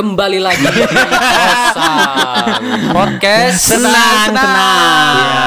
kembali 0.00 0.40
lagi 0.40 0.64
di 0.64 0.80
Kosan 0.80 2.64
podcast 2.88 3.60
Senang, 3.76 4.32
tenang. 4.32 5.12
Ya, 5.12 5.44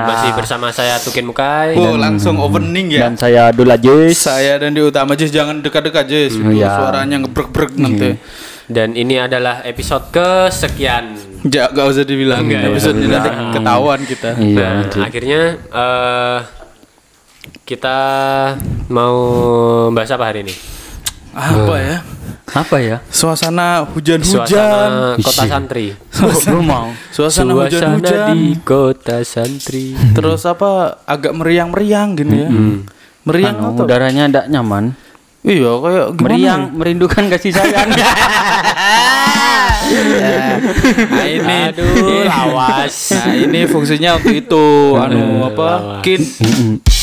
Nah. 0.00 0.04
masih 0.04 0.30
bersama 0.36 0.68
saya 0.68 1.00
Tukin 1.00 1.24
Mukai. 1.24 1.76
Oh, 1.76 1.96
langsung 1.96 2.36
opening 2.36 2.92
ya. 2.92 3.08
Dan 3.08 3.16
saya 3.16 3.48
Abdul 3.48 3.72
Aziz. 3.72 4.20
Saya 4.20 4.60
dan 4.60 4.76
di 4.76 4.84
utama 4.84 5.16
Jis 5.16 5.32
jangan 5.32 5.60
dekat-dekat 5.60 6.04
Jis. 6.06 6.36
Itu 6.36 6.52
iya. 6.52 6.76
Suaranya 6.76 7.24
ngebrek-brek 7.24 7.72
nanti. 7.76 8.20
Dan 8.68 8.92
ini 8.94 9.16
adalah 9.16 9.64
episode 9.64 10.12
kesekian. 10.12 11.16
Ja, 11.48 11.72
gak 11.72 11.86
usah 11.88 12.04
dibilang. 12.04 12.44
Enggak, 12.44 12.60
ya. 12.60 12.68
Episode 12.68 12.96
nanti 13.00 13.28
ketahuan 13.56 14.00
kita. 14.04 14.30
Iya. 14.36 14.60
Nah, 14.60 15.04
akhirnya 15.08 15.40
eh, 15.56 16.38
kita 17.64 17.98
mau 18.88 19.16
bahas 19.90 20.12
apa 20.12 20.24
hari 20.28 20.44
ini? 20.44 20.54
Apa 21.32 21.74
ya? 21.80 21.96
Apa 22.50 22.76
ya? 22.82 22.96
Suasana 23.10 23.86
hujan-hujan. 23.86 24.46
Suasana 24.46 25.14
kota 25.22 25.42
santri. 25.46 25.86
Gue 26.50 26.62
mau. 26.62 26.90
Suasana 27.14 27.52
hujan-hujan. 27.54 28.34
di 28.34 28.58
kota 28.66 29.22
santri. 29.22 29.94
Terus 30.16 30.42
apa? 30.46 30.98
Agak 31.06 31.32
meriang-meriang 31.38 32.18
gini 32.18 32.36
ya. 32.42 32.50
Meriang 33.22 33.56
Anu, 33.60 33.68
atau? 33.76 33.84
udaranya 33.86 34.24
tidak 34.26 34.46
nyaman. 34.50 34.84
Iya, 35.40 35.72
kayak 35.80 36.06
gimana? 36.20 36.24
Meriang, 36.28 36.62
merindukan 36.76 37.24
kasih 37.32 37.52
sayang. 37.54 37.88
Nah, 39.80 41.26
ini 41.26 41.56
Aduh, 41.72 42.22
lawas. 42.30 42.94
Nah, 43.12 43.32
ini 43.32 43.60
fungsinya 43.64 44.16
untuk 44.16 44.34
itu 44.34 44.66
anu 44.94 45.46
apa? 45.46 45.68
lawas. 45.96 46.02
Kin. 46.02 46.22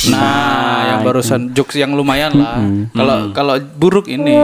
Nah, 0.08 0.77
yang 0.88 1.00
barusan 1.02 1.52
jokes 1.52 1.76
yang 1.76 1.91
lumayan 1.91 2.31
lah. 2.34 2.61
Kalau 2.94 3.17
kalau 3.31 3.56
buruk 3.75 4.06
ini. 4.08 4.38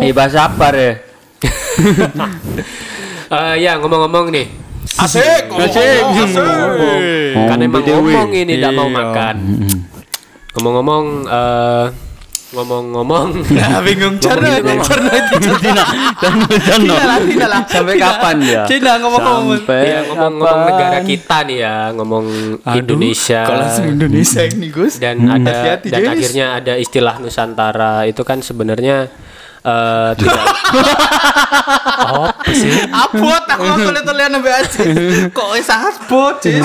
Eh 0.00 0.12
bahasa 0.12 0.46
apa 0.46 0.66
ya? 0.72 0.92
Eh, 3.30 3.62
ya 3.62 3.78
ngomong-ngomong 3.78 4.34
nih, 4.34 4.50
Asik, 4.98 5.54
Asik. 5.54 6.02
Asik. 6.02 7.46
kan 7.46 7.62
emang 7.62 7.78
BTW. 7.78 7.94
ngomong 8.10 8.34
ini 8.34 8.58
tidak 8.58 8.74
mau 8.74 8.90
Iya. 8.90 8.96
makan. 8.98 9.36
Ngomong-ngomong, 10.50 11.04
eh, 11.30 11.84
ngomong-ngomong, 12.50 13.26
Nah, 13.56 13.78
bingung 13.80 14.18
gitu, 14.18 14.26
cara 14.26 14.58
Cina 14.58 14.58
dan 14.58 14.78
Cina. 14.82 15.84
Tidak 17.22 17.48
lah. 17.48 17.62
Sampai 17.64 17.94
kapan 17.94 18.34
dia? 18.42 18.62
Cina 18.66 18.98
ngomong-ngomong. 18.98 19.62
Sampai 19.62 19.86
ya 19.86 20.00
ngomong-ngomong 20.10 20.60
negara 20.66 20.98
kita 21.06 21.38
nih 21.46 21.58
ya, 21.62 21.76
ngomong 21.94 22.24
Indonesia. 22.74 23.40
Kalau 23.46 23.60
langsung 23.62 23.86
Indonesia 23.86 24.42
ini, 24.42 24.66
Gus. 24.68 24.98
dan 24.98 25.22
ada 25.24 25.46
Hati-hati, 25.46 25.86
dan 25.94 26.00
Jis. 26.02 26.10
akhirnya 26.10 26.46
ada 26.58 26.72
istilah 26.74 27.14
Nusantara 27.22 27.94
itu 28.04 28.22
kan 28.26 28.42
sebenarnya 28.42 29.06
eh 29.60 30.10
tidak 30.16 30.40
apa 32.00 32.50
sih? 32.50 32.72
Abot 32.88 33.44
aku 33.44 33.64
tulis-tulisan 33.84 34.30
sampai 34.32 34.52
aja. 34.56 34.80
Kok 35.30 35.48
bisa 35.52 35.74
abot, 35.86 36.34
Cis? 36.40 36.64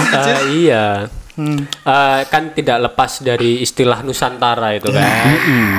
Eh, 1.36 1.44
iya. 1.44 1.68
Eh, 1.86 2.22
kan 2.32 2.56
tidak 2.56 2.78
lepas 2.92 3.20
dari 3.20 3.60
istilah 3.60 4.02
Nusantara 4.02 4.72
itu 4.72 4.88
kan. 4.88 5.04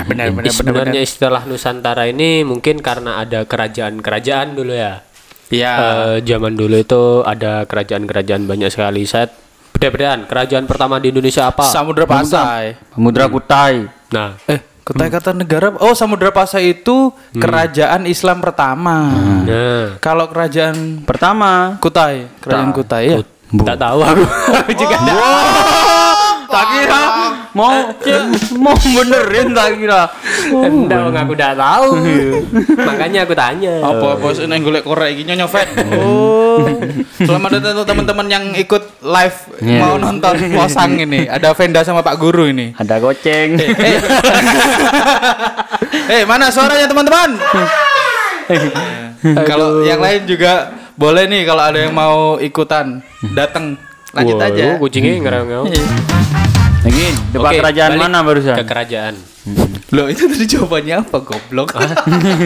Benar 0.05 0.33
Jadi 0.37 0.51
sebenarnya 0.53 1.01
istilah 1.01 1.43
Nusantara 1.49 2.05
ini 2.05 2.45
mungkin 2.45 2.85
karena 2.85 3.21
ada 3.21 3.49
kerajaan-kerajaan 3.49 4.53
dulu 4.53 4.73
ya. 4.77 5.01
Iya. 5.49 5.75
Eh, 5.75 6.17
zaman 6.27 6.59
dulu 6.59 6.77
itu 6.77 7.03
ada 7.23 7.65
kerajaan-kerajaan 7.65 8.45
banyak 8.45 8.69
sekali. 8.69 9.07
Saya 9.09 9.31
beda-bedaan. 9.73 10.29
Kerajaan 10.29 10.65
pertama 10.69 11.01
di 11.01 11.09
Indonesia 11.13 11.49
apa? 11.49 11.65
Samudra 11.65 12.05
Pasai. 12.05 12.77
Samudra 12.93 13.25
Kutai. 13.29 13.87
Nah, 14.13 14.37
Eh, 14.49 14.61
Kutai 14.87 15.11
kata 15.11 15.35
negara. 15.35 15.75
Oh, 15.83 15.99
Samudra 15.99 16.31
Pasai 16.31 16.79
itu 16.79 17.11
kerajaan 17.35 18.07
Islam 18.07 18.39
pertama. 18.39 19.11
nah. 19.43 19.99
Kalau 19.99 20.31
kerajaan 20.31 21.03
Pertama. 21.03 21.75
Kutai, 21.83 22.31
kerajaan 22.39 22.71
Kutai 22.71 23.05
ya. 23.11 23.17
Tak 23.47 23.77
tahu 23.79 23.99
aku. 24.03 24.25
Aku 24.59 24.73
juga 24.75 24.97
nggak 24.99 25.19
Tak 26.47 26.65
kira 26.73 27.03
mau 27.57 27.73
mau 28.61 28.77
benerin 28.77 29.57
tak 29.57 29.81
kira. 29.81 30.03
Enggak, 30.53 30.99
Bang, 31.09 31.17
aku 31.25 31.33
udah 31.33 31.53
tahu. 31.57 31.89
Makanya 32.89 33.25
aku 33.25 33.33
tanya. 33.33 33.81
Apa 33.81 34.21
bos 34.21 34.37
ini 34.37 34.57
golek 34.61 34.85
korek 34.85 35.17
iki 35.17 35.25
nyofet. 35.25 35.65
Oh. 35.97 36.61
Selamat 37.17 37.57
datang 37.57 37.81
untuk 37.81 37.89
teman-teman 37.89 38.27
yang 38.29 38.45
ikut 38.53 39.01
live 39.01 39.39
Iya. 39.57 39.81
mau 39.81 39.97
nonton 39.97 40.37
posang 40.53 41.01
ini. 41.01 41.25
Ada 41.25 41.57
Venda 41.57 41.81
sama 41.81 42.05
Pak 42.05 42.21
Guru 42.21 42.53
ini. 42.53 42.77
Ada 42.77 43.01
goceng. 43.01 43.57
Eh, 43.57 43.97
eh 46.13 46.23
mana 46.31 46.53
suaranya 46.53 46.85
teman-teman? 46.85 47.41
kalau 49.49 49.81
yang 49.83 49.99
lain 49.99 50.29
juga 50.29 50.71
boleh 50.97 51.25
nih 51.27 51.43
kalau 51.45 51.63
ada 51.63 51.79
yang 51.79 51.93
mau 51.93 52.37
ikutan 52.37 53.05
datang 53.31 53.77
lanjut 54.11 54.37
Wah, 54.37 54.49
aja. 54.49 54.67
kucingnya 54.81 55.21
ngerang-ngerang. 55.21 55.67
Lagi 56.81 57.05
depan 57.31 57.51
Oke, 57.51 57.59
kerajaan 57.61 57.91
balik 57.93 58.01
mana 58.01 58.19
barusan? 58.23 58.57
Ke 58.57 58.65
kerajaan. 58.65 59.15
Loh 59.95 60.11
itu 60.11 60.27
tadi 60.27 60.47
jawabannya 60.49 60.95
apa 60.99 61.19
goblok? 61.21 61.69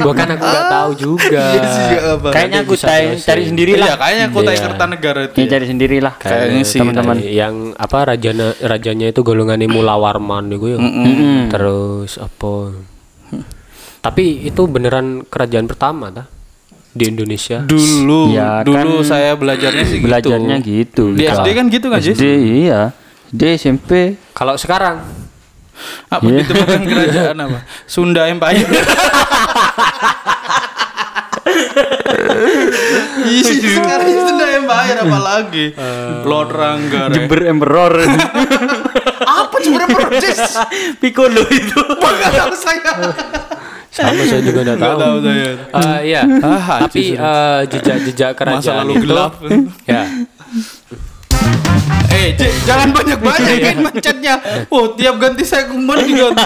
Gua 0.00 0.12
kan 0.12 0.28
aku 0.28 0.44
nggak 0.44 0.66
tahu 0.68 0.90
juga. 0.94 1.44
Iya. 1.54 2.20
Kayaknya 2.20 2.60
Kutai 2.64 3.16
jelasin. 3.16 3.24
cari 3.24 3.42
sendiri 3.46 3.70
Iya 3.72 3.80
lah. 3.80 3.96
kayaknya 3.96 4.26
kota 4.28 4.50
Iya. 4.50 4.60
Kertanegara 4.66 5.20
itu. 5.24 5.36
Ya, 5.36 5.46
cari 5.48 5.66
sendiri 5.66 5.96
lah. 6.02 6.14
Kayaknya 6.16 6.62
sih, 6.62 6.78
teman-teman. 6.80 7.16
yang 7.22 7.54
apa 7.76 7.98
rajanya 8.06 8.52
rajanya 8.60 9.06
itu 9.08 9.20
golongan 9.22 9.60
Mulawarman 9.62 10.50
itu 10.50 10.66
ya. 10.68 10.78
Terus 11.48 12.18
apa? 12.18 12.52
Tapi 14.00 14.24
itu 14.42 14.62
beneran 14.64 15.22
kerajaan 15.22 15.68
pertama 15.68 16.08
dah 16.10 16.39
di 16.90 17.04
Indonesia. 17.06 17.62
Dulu, 17.62 18.34
Ya, 18.34 18.66
dulu 18.66 19.00
kan 19.00 19.06
saya 19.06 19.38
belajarnya 19.38 19.84
sih 19.86 19.98
Belajarnya 20.02 20.56
gitu. 20.58 21.14
Di 21.14 21.24
SD 21.26 21.48
kan 21.54 21.64
gitu 21.70 21.86
nggak 21.86 22.02
sih? 22.02 22.14
SD 22.18 22.24
iya. 22.66 22.90
SD 23.30 23.42
SMP. 23.56 24.18
Kalau 24.34 24.58
sekarang 24.58 24.98
Apa 26.12 26.26
Iya. 26.28 26.44
ditemukan 26.44 26.80
kerajaan 26.90 27.36
apa? 27.40 27.58
Sunda 27.88 28.28
Empire. 28.28 28.68
Sekarang 33.40 34.10
Sunda 34.12 34.46
Empire 34.54 34.98
apa 35.00 35.18
lagi? 35.18 35.66
Lord 36.24 36.50
Rangga. 36.52 37.02
Re. 37.08 37.14
Jember 37.16 37.40
Emperor. 37.46 37.92
Apa 39.20 39.56
Jember 39.62 39.86
Persis? 39.88 40.40
Piccolo 41.02 41.42
itu. 41.48 41.80
Tahu 41.80 42.54
saya. 42.56 42.92
Sama 44.00 44.22
saya 44.24 44.42
juga 44.42 44.60
udah 44.64 44.76
tahu. 44.76 44.98
tahu 44.98 45.16
saya. 45.24 45.50
Eh, 45.60 46.00
iya. 46.08 46.22
Ah, 46.40 46.78
Tapi 46.88 47.02
eh, 47.14 47.60
jejak-jejak 47.68 48.30
kerajaan 48.34 48.64
Masa 48.64 48.80
lalu 48.80 48.92
itu 48.96 49.06
gelap. 49.06 49.32
ya. 49.84 50.02
Eh, 52.10 52.36
Cik, 52.36 52.52
jangan 52.68 52.92
banyak-banyak 52.92 53.56
kan 53.64 53.76
mencetnya. 53.80 54.34
Oh, 54.68 54.92
tiap 54.92 55.16
ganti 55.16 55.40
segmen 55.46 55.96
diganti. 56.04 56.42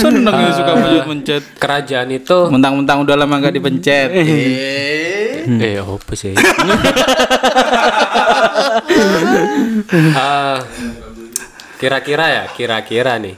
Seneng 0.00 0.32
ini 0.32 0.52
suka 0.54 0.72
mencet-mencet. 0.80 1.42
Kerajaan 1.60 2.08
itu 2.14 2.38
Mentang-mentang 2.48 3.04
udah 3.04 3.16
lama 3.18 3.34
nggak 3.42 3.54
dipencet. 3.58 4.08
Eh. 4.14 5.44
eh 5.44 5.76
apa 5.82 6.12
sih? 6.16 6.32
Kira-kira 11.74 12.26
ya, 12.26 12.44
kira-kira 12.48 13.18
nih. 13.18 13.34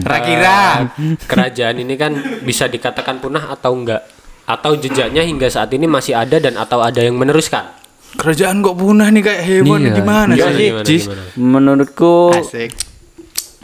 Kira-kira. 0.00 0.88
kerajaan 1.24 1.76
ini 1.78 1.94
kan 1.94 2.12
bisa 2.40 2.66
dikatakan 2.66 3.18
punah 3.18 3.48
atau 3.48 3.72
enggak? 3.74 4.02
Atau 4.44 4.76
jejaknya 4.76 5.22
hingga 5.22 5.48
saat 5.48 5.70
ini 5.70 5.84
masih 5.84 6.12
ada 6.12 6.36
dan 6.36 6.54
atau 6.54 6.78
ada 6.78 6.98
yang 6.98 7.14
meneruskan? 7.14 7.64
Kerajaan 8.14 8.60
kok 8.60 8.76
punah 8.76 9.08
nih 9.08 9.22
kayak 9.22 9.42
hewan 9.42 9.80
Iya. 9.82 9.92
gimana 9.92 10.32
Gimana, 10.32 10.52
sih? 10.52 10.68
gimana, 10.68 10.84
Jis? 10.84 11.04
gimana? 11.04 11.22
Menurutku 11.34 12.14
Asik. 12.30 12.70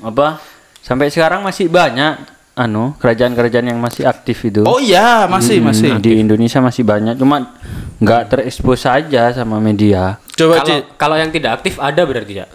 apa? 0.01 0.41
Sampai 0.81 1.07
sekarang 1.07 1.41
masih 1.41 1.69
banyak 1.69 2.19
anu 2.53 2.97
kerajaan-kerajaan 2.97 3.67
yang 3.67 3.79
masih 3.79 4.05
aktif 4.05 4.41
itu. 4.43 4.65
Oh 4.65 4.77
iya, 4.77 5.25
masih 5.27 5.61
Hmm, 5.61 5.71
masih. 5.71 5.91
di 5.99 6.19
Indonesia 6.19 6.59
masih 6.59 6.83
banyak, 6.83 7.15
cuma 7.15 7.57
nggak 7.97 8.23
terekspos 8.27 8.83
saja 8.83 9.31
sama 9.31 9.57
media. 9.59 10.19
Coba 10.35 10.65
kalau 10.97 11.15
yang 11.15 11.29
tidak 11.29 11.61
aktif 11.61 11.77
ada 11.77 12.03
berarti 12.03 12.35
ya? 12.35 12.47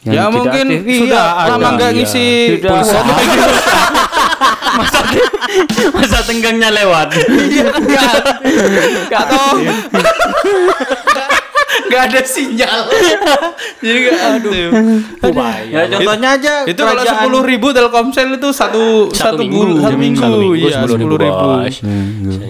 Yang 0.00 0.16
Ya 0.16 0.24
mungkin 0.32 0.66
aktif, 0.80 0.96
sudah 1.04 1.26
iya, 1.28 1.44
lama 1.52 1.68
nggak 1.76 1.90
Iya. 1.92 1.96
ngisi 2.00 2.26
Sudah. 2.56 2.70
pulsa. 2.72 2.98
masa, 4.80 5.00
masa 5.92 6.18
tenggangnya 6.24 6.72
lewat. 6.72 7.08
Iya 7.28 7.68
kan 7.68 7.82
nggak 9.10 9.20
atau 9.20 9.46
nggak 12.00 12.16
ada 12.16 12.20
sinyal. 12.24 12.80
Jadi 13.84 13.98
nggak 14.00 14.20
aktif. 14.40 14.68
ya 15.70 15.80
contohnya 15.86 16.28
aja 16.40 16.52
Itu 16.64 16.80
kalau 16.80 17.04
sepuluh 17.04 17.40
ribu 17.44 17.76
Telkomsel 17.76 18.40
itu 18.40 18.48
satu 18.52 19.12
Satu 19.12 19.36
satu, 19.36 19.42
minggu. 19.44 19.84
satu 19.84 19.84
Satu 19.84 19.98
minggu, 20.00 20.40
iya 20.56 20.80
sepuluh 20.80 20.96
ribu, 20.96 21.16
ribu. 21.20 21.36
bos. 21.36 21.76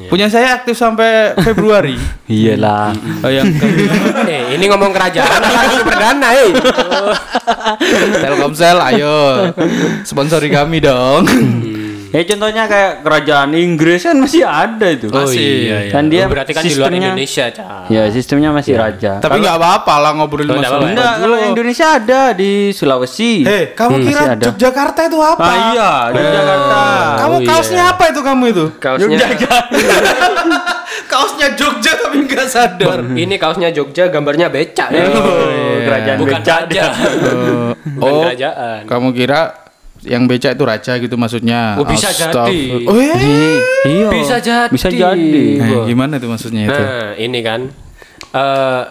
Punya 0.06 0.26
saya 0.30 0.62
aktif 0.62 0.78
sampai 0.78 1.34
Februari. 1.42 1.98
Iyalah. 2.30 2.94
Bayangkan. 3.22 3.70
eh, 4.30 4.54
ini 4.54 4.64
ngomong 4.70 4.94
kerajaan 4.94 5.40
perdana, 5.82 6.28
eh? 6.38 6.50
Telkomsel, 8.22 8.78
ayo 8.94 9.50
sponsori 10.06 10.46
kami 10.50 10.78
dong. 10.78 11.26
Ya 12.10 12.26
contohnya 12.26 12.66
kayak 12.66 12.92
kerajaan 13.00 13.54
Inggris 13.54 14.02
kan 14.02 14.18
masih 14.18 14.42
ada 14.42 14.82
itu. 14.84 15.06
Masih, 15.08 15.38
iya, 15.38 15.78
iya. 15.86 15.90
Kan 15.90 16.06
dia 16.06 16.26
Oh, 16.26 16.28
berarti 16.28 16.50
kan 16.50 16.60
di 16.60 16.72
luar 16.72 16.90
sistemnya- 16.90 17.06
Indonesia, 17.08 17.44
Cak. 17.48 17.86
Ya, 17.86 18.02
sistemnya 18.08 18.50
masih 18.50 18.74
raja. 18.74 19.12
Tapi 19.16 19.36
nggak 19.38 19.56
apa-apa 19.56 19.94
lah 19.96 20.12
ngobrolin 20.12 20.50
Oh, 20.50 20.58
masalah. 20.58 20.90
Enggak, 20.90 21.14
kalau 21.16 21.38
Indonesia 21.40 21.86
ada 21.92 22.20
di 22.32 22.52
Sulawesi. 22.70 23.42
Hei, 23.42 23.70
kamu 23.72 23.94
Hmm, 23.94 24.04
kira. 24.04 24.22
Yogyakarta 24.34 25.00
itu 25.06 25.18
apa? 25.18 25.38
Ah, 25.40 25.54
iya, 25.70 25.92
di 26.10 26.18
Jakarta. 26.20 26.82
Kamu 27.16 27.30
Oh, 27.30 27.40
iya. 27.40 27.48
kaosnya 27.48 27.82
apa 27.88 28.04
itu 28.08 28.20
kamu 28.20 28.44
itu? 28.48 28.64
Kaosnya 28.76 29.18
Kaosnya 31.06 31.48
Jogja 31.54 31.92
tapi 31.96 32.22
nggak 32.22 32.46
sadar. 32.46 32.98
ini 33.12 33.34
kaosnya 33.34 33.70
Jogja, 33.70 34.06
gambarnya 34.08 34.46
becak 34.46 34.90
ya. 34.90 35.06
Oh, 35.06 35.78
kerajaan 35.80 36.16
Bukan 36.18 36.38
becak. 36.38 36.58
raja. 36.66 36.82
Bukan 37.96 38.02
Oh, 38.02 38.22
kerajaan. 38.24 38.80
kamu 38.84 39.08
kira 39.12 39.40
yang 40.04 40.24
beca 40.24 40.52
itu 40.52 40.64
raja 40.64 40.92
gitu 40.96 41.14
maksudnya? 41.20 41.76
Oh, 41.76 41.84
bisa 41.84 42.08
jadi. 42.12 42.60
Oh, 42.88 42.96
iya. 42.96 43.16
Iya. 43.84 44.08
Bisa 44.12 44.36
jadi. 44.40 44.72
Bisa 44.72 44.88
jadi. 44.88 45.44
Nah, 45.60 45.84
gimana 45.84 46.16
tuh 46.16 46.28
maksudnya 46.32 46.62
itu? 46.68 46.82
Nah, 46.82 47.12
ini 47.20 47.40
kan 47.44 47.60
eh 48.30 48.82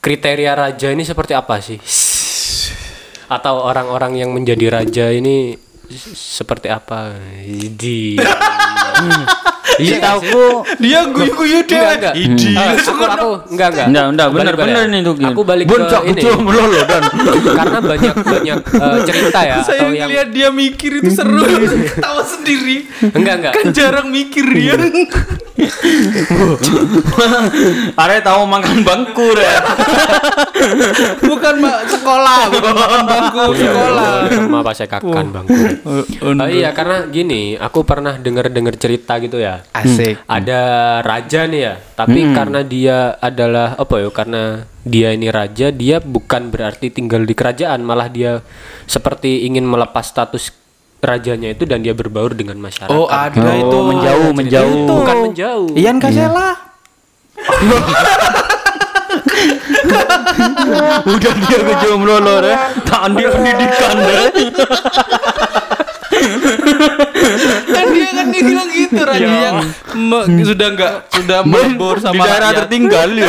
kriteria 0.00 0.52
raja 0.56 0.88
ini 0.88 1.04
seperti 1.04 1.32
apa 1.36 1.60
sih? 1.60 1.76
Atau 3.30 3.62
orang-orang 3.62 4.18
yang 4.18 4.30
menjadi 4.32 4.80
raja 4.80 5.12
ini 5.12 5.54
seperti 6.16 6.72
apa? 6.72 7.14
Di 7.76 8.16
Iya, 9.80 9.96
tahu. 9.98 10.20
Dia 10.78 11.00
guyu-guyu 11.08 11.58
dia. 11.64 12.12
Idi. 12.12 12.52
Ah, 12.52 12.76
aku, 12.76 13.02
aku 13.04 13.30
enggak 13.54 13.68
enggak. 13.72 13.86
Enggak, 13.88 14.04
enggak, 14.12 14.28
balik. 14.28 14.54
bener 14.60 14.84
nih 14.90 15.00
tuh. 15.02 15.14
Aku 15.20 15.40
balik 15.42 15.66
Bun, 15.66 15.80
ke 15.88 15.98
ini. 16.04 16.20
betul, 16.20 16.34
melolo, 16.44 16.80
dan. 16.84 17.02
Karena 17.56 17.78
banyak 17.80 18.14
banyak 18.20 18.58
eh, 18.60 18.98
cerita 19.06 19.40
ya 19.40 19.56
Saya 19.66 19.80
atau 19.80 19.88
yang 19.92 20.08
ngeliat 20.08 20.28
dia 20.32 20.48
mikir 20.52 20.90
itu 21.00 21.10
seru. 21.12 21.40
Tawa 22.04 22.22
sendiri. 22.24 22.86
enggak 23.16 23.34
enggak. 23.40 23.52
Kan 23.56 23.66
jarang 23.72 24.06
mikir 24.12 24.44
dia. 24.52 24.76
Are 28.00 28.16
tahu 28.24 28.42
makan 28.48 28.80
bangku 28.80 29.28
ya. 29.36 29.60
bukan 31.20 31.54
Mbak, 31.60 31.78
sekolah, 31.92 32.40
bukan 32.48 32.72
makan 32.76 33.02
bangku 33.04 33.44
sekolah. 33.60 34.10
Sama 34.30 34.58
pas 34.64 34.74
saya 34.76 34.88
kakan 34.88 35.26
bang. 35.32 35.46
Oh, 35.84 36.32
Oh, 36.40 36.48
iya 36.48 36.72
karena 36.72 37.04
gini, 37.12 37.60
aku 37.60 37.84
pernah 37.84 38.16
dengar-dengar 38.16 38.74
cerita 38.80 39.20
gitu 39.20 39.36
ya. 39.36 39.60
Asik. 39.70 40.18
Ada 40.26 40.60
raja 41.00 41.46
nih 41.46 41.60
ya, 41.62 41.74
tapi 41.94 42.34
karena 42.34 42.60
dia 42.60 43.14
adalah 43.16 43.78
apa 43.78 43.94
ya? 43.98 44.10
Karena 44.10 44.66
dia 44.82 45.14
ini 45.14 45.30
raja, 45.30 45.70
dia 45.70 46.02
bukan 46.02 46.50
berarti 46.50 46.90
tinggal 46.90 47.22
di 47.22 47.32
kerajaan, 47.32 47.80
malah 47.80 48.10
dia 48.10 48.42
seperti 48.84 49.46
ingin 49.46 49.62
melepas 49.62 50.02
status 50.02 50.50
rajanya 50.98 51.50
itu 51.50 51.64
dan 51.64 51.80
dia 51.80 51.94
berbaur 51.94 52.34
dengan 52.34 52.58
masyarakat. 52.58 52.90
Oh, 52.90 53.06
ada 53.06 53.40
Oh, 53.40 53.56
itu. 53.56 53.78
menjauh, 53.94 54.30
menjauh. 54.34 54.74
itu. 54.74 54.92
bukan 54.92 55.16
menjauh. 55.30 55.68
Ian 55.78 55.96
Kasela. 55.96 56.50
Udah 61.06 61.32
dia 61.40 61.58
ke 61.58 61.74
jomblo 61.80 62.20
loh, 62.20 62.42
ya. 62.42 62.58
Tak 62.84 63.14
dia 63.14 63.28
pendidikan 63.30 63.96
deh. 63.96 64.30
kan 67.76 67.86
dia 67.88 68.08
kan 68.10 68.26
dia 68.28 68.42
bilang 68.42 68.68
gitu 68.68 69.00
raja 69.00 69.20
yang 69.24 69.56
me- 69.94 70.26
sudah 70.42 70.68
enggak 70.68 70.92
sudah 71.10 71.38
melebur 71.42 71.96
Di 71.96 72.04
sama 72.04 72.22
daerah 72.22 72.38
rakyat. 72.46 72.58
tertinggal 72.60 73.08
ya. 73.12 73.28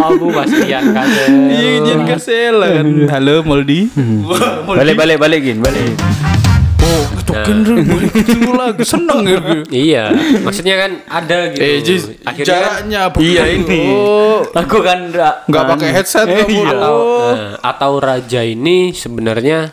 Aku 0.00 0.26
masih 0.28 0.60
Ian 0.64 0.86
Kasel. 0.88 1.32
Iya, 1.48 1.70
Ian 1.84 2.02
Kasela 2.04 2.66
kan. 2.72 2.86
Halo 3.08 3.34
Moldi. 3.48 3.90
Balik, 4.64 4.94
balik, 4.94 5.16
balikin, 5.16 5.58
balik. 5.58 5.94
Oh, 6.80 7.04
token 7.20 7.56
dulu 7.60 7.80
balik 7.84 8.12
dulu 8.24 8.50
lagi. 8.54 8.80
Seneng 8.82 9.20
ya. 9.20 9.36
gue. 9.36 9.58
Iya, 9.68 10.04
maksudnya 10.40 10.74
kan 10.78 10.90
ada 11.04 11.36
gitu. 11.50 11.60
Eh, 11.60 11.78
Jis, 11.80 12.02
Akhirnya 12.22 12.48
kan 12.48 12.62
jaraknya 12.80 12.98
apa? 13.04 13.16
Iya, 13.18 13.42
ini. 13.50 13.82
Oh, 13.90 14.40
Aku 14.48 14.78
kan 14.80 14.98
enggak 15.04 15.44
enggak 15.44 15.64
pakai 15.68 15.88
headset 15.92 16.26
Eh, 16.26 16.46
iya. 16.48 16.70
atau 16.72 16.94
Oh. 16.96 17.28
eh, 17.28 17.52
atau 17.60 17.92
raja 17.98 18.40
ini 18.40 18.90
sebenarnya 18.90 19.68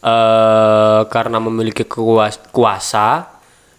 eh 0.00 1.00
karena 1.06 1.38
memiliki 1.38 1.82
kuas- 1.82 2.38
kuasa 2.48 3.26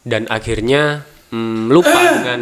dan 0.02 0.28
akhirnya 0.28 1.02
mm, 1.28 1.70
lupa 1.70 1.96
dengan 2.14 2.42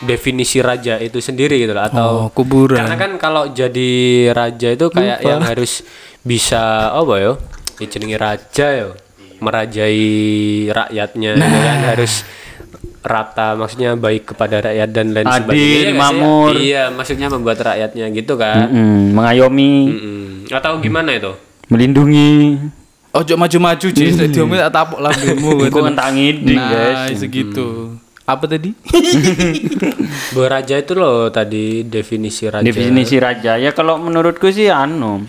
definisi 0.00 0.58
raja 0.58 0.96
itu 0.96 1.18
sendiri 1.18 1.58
gitu 1.58 1.72
loh 1.72 1.84
atau 1.84 2.08
Oh, 2.08 2.26
kuburan. 2.30 2.78
karena 2.78 2.96
kan 2.96 3.12
kalau 3.16 3.44
jadi 3.50 3.90
raja 4.30 4.68
itu 4.70 4.86
kayak 4.88 5.20
yang 5.20 5.42
harus 5.42 5.84
bisa 6.20 6.88
apa 6.90 7.14
yo 7.18 7.32
ya 7.76 7.86
jenenge 7.86 8.16
raja 8.16 8.66
yo 8.74 8.90
merajai 9.38 10.02
rakyatnya 10.68 11.30
Nah. 11.32 11.42
gitu 11.42 11.58
kan 11.58 11.78
harus 11.86 12.12
rata 13.00 13.54
maksudnya 13.54 13.94
baik 13.94 14.26
kepada 14.26 14.60
rakyat 14.62 14.88
dan 14.90 15.06
lain 15.10 15.24
Adil, 15.24 15.36
sebagainya 15.38 15.92
Iya 15.94 16.58
iya 16.58 16.82
maksudnya 16.88 17.28
membuat 17.28 17.58
rakyatnya 17.58 18.06
gitu 18.10 18.34
kan 18.34 18.68
Mm-mm, 18.68 19.14
mengayomi, 19.14 19.74
Mm-mm. 19.86 20.26
atau 20.50 20.76
gimana 20.78 21.12
itu 21.12 21.32
melindungi. 21.68 22.58
Ojo 23.08 23.34
maju-maju, 23.34 23.86
Jis. 23.88 24.14
Nek 24.14 24.28
diomelin 24.30 24.68
tak 24.68 24.72
tapuk 24.74 25.00
lambemu. 25.00 25.50
Iku 25.68 25.78
entang 25.82 26.12
ngiding, 26.12 26.60
Nah, 26.60 26.68
guys. 27.08 27.16
segitu. 27.16 27.96
Apa 28.22 28.44
tadi? 28.44 28.76
Bahwa 30.36 30.46
raja 30.50 30.76
itu 30.76 30.92
loh 30.92 31.32
tadi 31.32 31.80
definisi 31.82 32.44
raja. 32.44 32.60
Definisi 32.60 33.16
raja 33.16 33.56
ya 33.56 33.72
kalau 33.72 33.96
menurutku 33.96 34.52
sih 34.52 34.68
anu. 34.68 35.24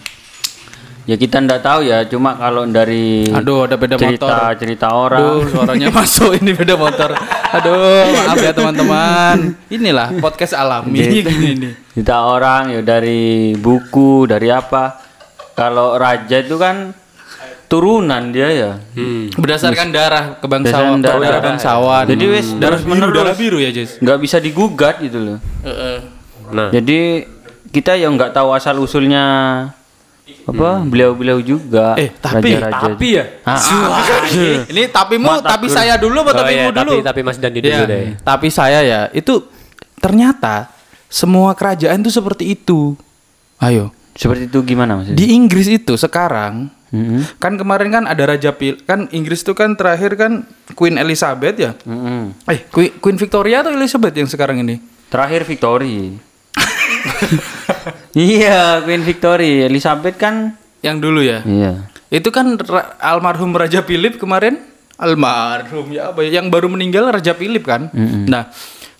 Ya 1.07 1.15
kita 1.15 1.41
ndak 1.41 1.65
tahu 1.65 1.89
ya, 1.89 2.05
cuma 2.05 2.37
kalau 2.37 2.69
dari 2.69 3.25
Aduh, 3.25 3.65
ada 3.65 3.79
beda 3.79 3.97
cerita 3.97 4.29
motor. 4.29 4.51
cerita 4.61 4.85
Aduh, 4.85 4.99
orang. 5.01 5.23
suaranya 5.49 5.87
masuk 5.97 6.31
ini 6.37 6.51
beda 6.53 6.75
motor. 6.75 7.09
Aduh, 7.49 8.03
maaf 8.13 8.37
ya 8.37 8.51
teman-teman. 8.53 9.37
Inilah 9.73 10.13
podcast 10.19 10.53
alami 10.53 11.01
gini 11.01 11.49
nih. 11.57 11.73
Cerita 11.95 12.21
orang 12.21 12.75
ya 12.75 12.81
dari 12.83 13.55
buku, 13.55 14.27
dari 14.27 14.51
apa. 14.51 15.01
Kalau 15.57 15.97
raja 15.97 16.35
itu 16.37 16.59
kan 16.61 16.93
turunan 17.69 18.33
dia 18.33 18.49
ya. 18.49 18.71
Hmm. 18.91 19.29
Berdasarkan 19.31 19.87
darah 19.89 20.25
kebangsawan, 20.37 20.97
darah. 20.99 21.21
darah 21.21 21.41
bangsawan. 21.45 22.03
Jadi 22.09 22.25
wes 22.27 22.47
darah 22.57 22.81
menerus. 22.81 23.15
darah 23.15 23.35
biru 23.37 23.61
ya, 23.61 23.69
Jis. 23.69 24.01
nggak 24.01 24.17
bisa 24.17 24.41
digugat 24.41 24.97
gitu 24.97 25.21
loh. 25.21 25.37
Nah, 26.49 26.73
Jadi 26.73 27.29
kita 27.69 27.93
yang 27.93 28.17
nggak 28.17 28.33
tahu 28.33 28.49
asal 28.51 28.73
usulnya 28.75 29.23
apa 30.45 30.81
beliau-beliau 30.81 31.37
juga. 31.39 31.93
Eh, 31.93 32.09
tapi- 32.11 32.57
raja-raja. 32.57 32.81
tapi 32.89 33.07
ya. 33.13 33.25
Ah, 33.43 33.61
Ini 34.73 34.89
tapimu, 34.89 35.29
tapi 35.39 35.69
saya 35.69 35.93
dulu 35.95 36.17
apa 36.19 36.31
Oh 36.31 36.37
tapimu 36.39 36.67
iya, 36.67 36.73
dulu? 36.73 36.91
tapi 36.97 37.05
tapi 37.05 37.19
Mas 37.21 37.37
Dandi 37.37 37.61
dulu 37.61 37.69
Ya, 37.71 37.85
deh. 37.85 38.17
Tapi 38.19 38.47
saya 38.49 38.81
ya, 38.81 39.01
itu 39.11 39.45
ternyata 39.95 40.73
semua 41.05 41.53
kerajaan 41.53 41.97
itu 41.99 42.09
seperti 42.09 42.49
itu. 42.51 42.97
Ayo. 43.59 43.93
seperti 44.11 44.47
itu 44.47 44.59
gimana 44.65 44.95
maksudnya? 44.95 45.15
Di 45.15 45.31
Inggris 45.31 45.69
itu 45.69 45.95
sekarang 45.95 46.67
Mm-mm. 46.89 47.21
kan 47.37 47.53
kemarin 47.53 47.89
kan 47.89 48.03
ada 48.03 48.25
raja 48.25 48.49
pil 48.49 48.81
kan 48.81 49.05
Inggris 49.09 49.41
itu 49.41 49.53
kan 49.53 49.77
terakhir 49.77 50.17
kan 50.17 50.43
Queen 50.73 50.97
Elizabeth 50.97 51.55
ya. 51.55 51.71
Mm-mm. 51.85 52.33
Eh, 52.45 52.65
Queen, 52.67 52.97
Queen 52.97 53.15
Victoria 53.15 53.61
atau 53.61 53.71
Elizabeth 53.71 54.13
yang 54.13 54.25
sekarang 54.25 54.59
ini? 54.59 54.81
Terakhir 55.07 55.45
Victory. 55.45 56.17
iya, 58.17 58.81
Queen 58.81 59.01
Victory. 59.01 59.65
Elizabeth 59.65 60.17
kan 60.17 60.57
Yang 60.79 60.97
dulu 61.03 61.19
ya. 61.19 61.43
iya. 61.43 61.71
Itu 62.07 62.31
kan 62.31 62.55
ra- 62.57 62.95
almarhum 63.03 63.51
Raja 63.51 63.83
Philip 63.83 64.15
kemarin 64.15 64.57
almarhum 64.95 65.91
ya 65.91 66.11
apa 66.11 66.23
ya 66.23 66.39
yang 66.39 66.47
baru 66.47 66.71
meninggal 66.71 67.11
Raja 67.11 67.35
Philip 67.35 67.61
kan. 67.61 67.91
Nah, 68.25 68.47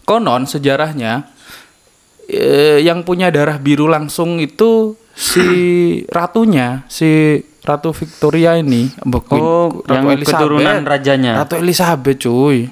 konon 0.03 0.43
sejarahnya 0.43 1.23
eh, 2.27 2.83
yang 2.83 3.01
punya 3.01 3.31
darah 3.31 3.57
biru 3.57 3.87
langsung 3.87 4.37
itu 4.37 4.93
si 5.15 5.47
ratunya, 6.07 6.83
si 6.85 7.39
Ratu 7.59 7.91
Victoria 7.91 8.55
ini, 8.55 8.87
Oh, 9.31 9.83
yang 9.85 10.07
keturunan 10.17 10.81
rajanya. 10.81 11.43
Ratu 11.43 11.59
Elizabeth 11.59 12.17
cuy. 12.19 12.71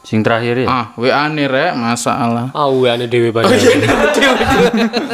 Sing 0.00 0.24
terakhir 0.24 0.64
ya. 0.64 0.66
Ah, 0.66 0.86
WA 0.96 1.28
nih 1.28 1.44
rek, 1.44 1.76
masalah. 1.76 2.48
Ah, 2.56 2.64
oh, 2.64 2.80
ane 2.84 3.04
dewe 3.04 3.28
banyak. 3.28 3.60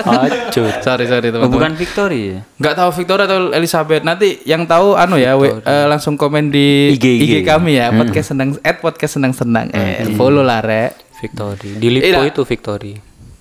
Acut. 0.07 0.75
Sorry, 0.87 1.05
sorry 1.09 1.29
Oh, 1.29 1.43
teman-teman. 1.43 1.51
bukan 1.51 1.73
Victory 1.75 2.21
ya? 2.31 2.41
Nggak 2.57 2.75
tahu 2.77 2.91
Victoria 2.95 3.25
atau 3.27 3.39
Elizabeth. 3.51 4.03
Nanti 4.03 4.39
yang 4.45 4.63
tahu 4.65 4.95
anu 4.95 5.19
ya, 5.19 5.35
we- 5.35 5.51
eh, 5.57 5.87
langsung 5.87 6.15
komen 6.15 6.51
di 6.51 6.95
IG. 6.95 7.07
IG, 7.21 7.35
kami 7.43 7.75
ya. 7.75 7.91
Podcast 7.91 8.31
senang, 8.31 8.55
at 8.61 8.79
podcast 8.79 9.19
senang 9.19 9.35
senang. 9.35 9.67
Eh, 9.71 10.15
follow 10.15 10.43
lah 10.43 10.63
rek. 10.63 10.95
Victory. 11.19 11.75
Di 11.75 11.89
Lipo 11.91 12.21
Iya. 12.21 12.31
itu 12.31 12.43
Victory. 12.45 12.95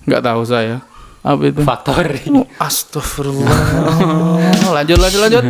Nggak 0.04 0.22
tahu 0.24 0.42
saya. 0.42 0.82
Apa 1.24 1.42
itu? 1.48 1.60
Factory. 1.64 2.20
Oh, 2.28 2.44
Astagfirullah. 2.60 3.56
lanjut, 4.76 4.98
lanjut, 5.00 5.20
lanjut. 5.24 5.44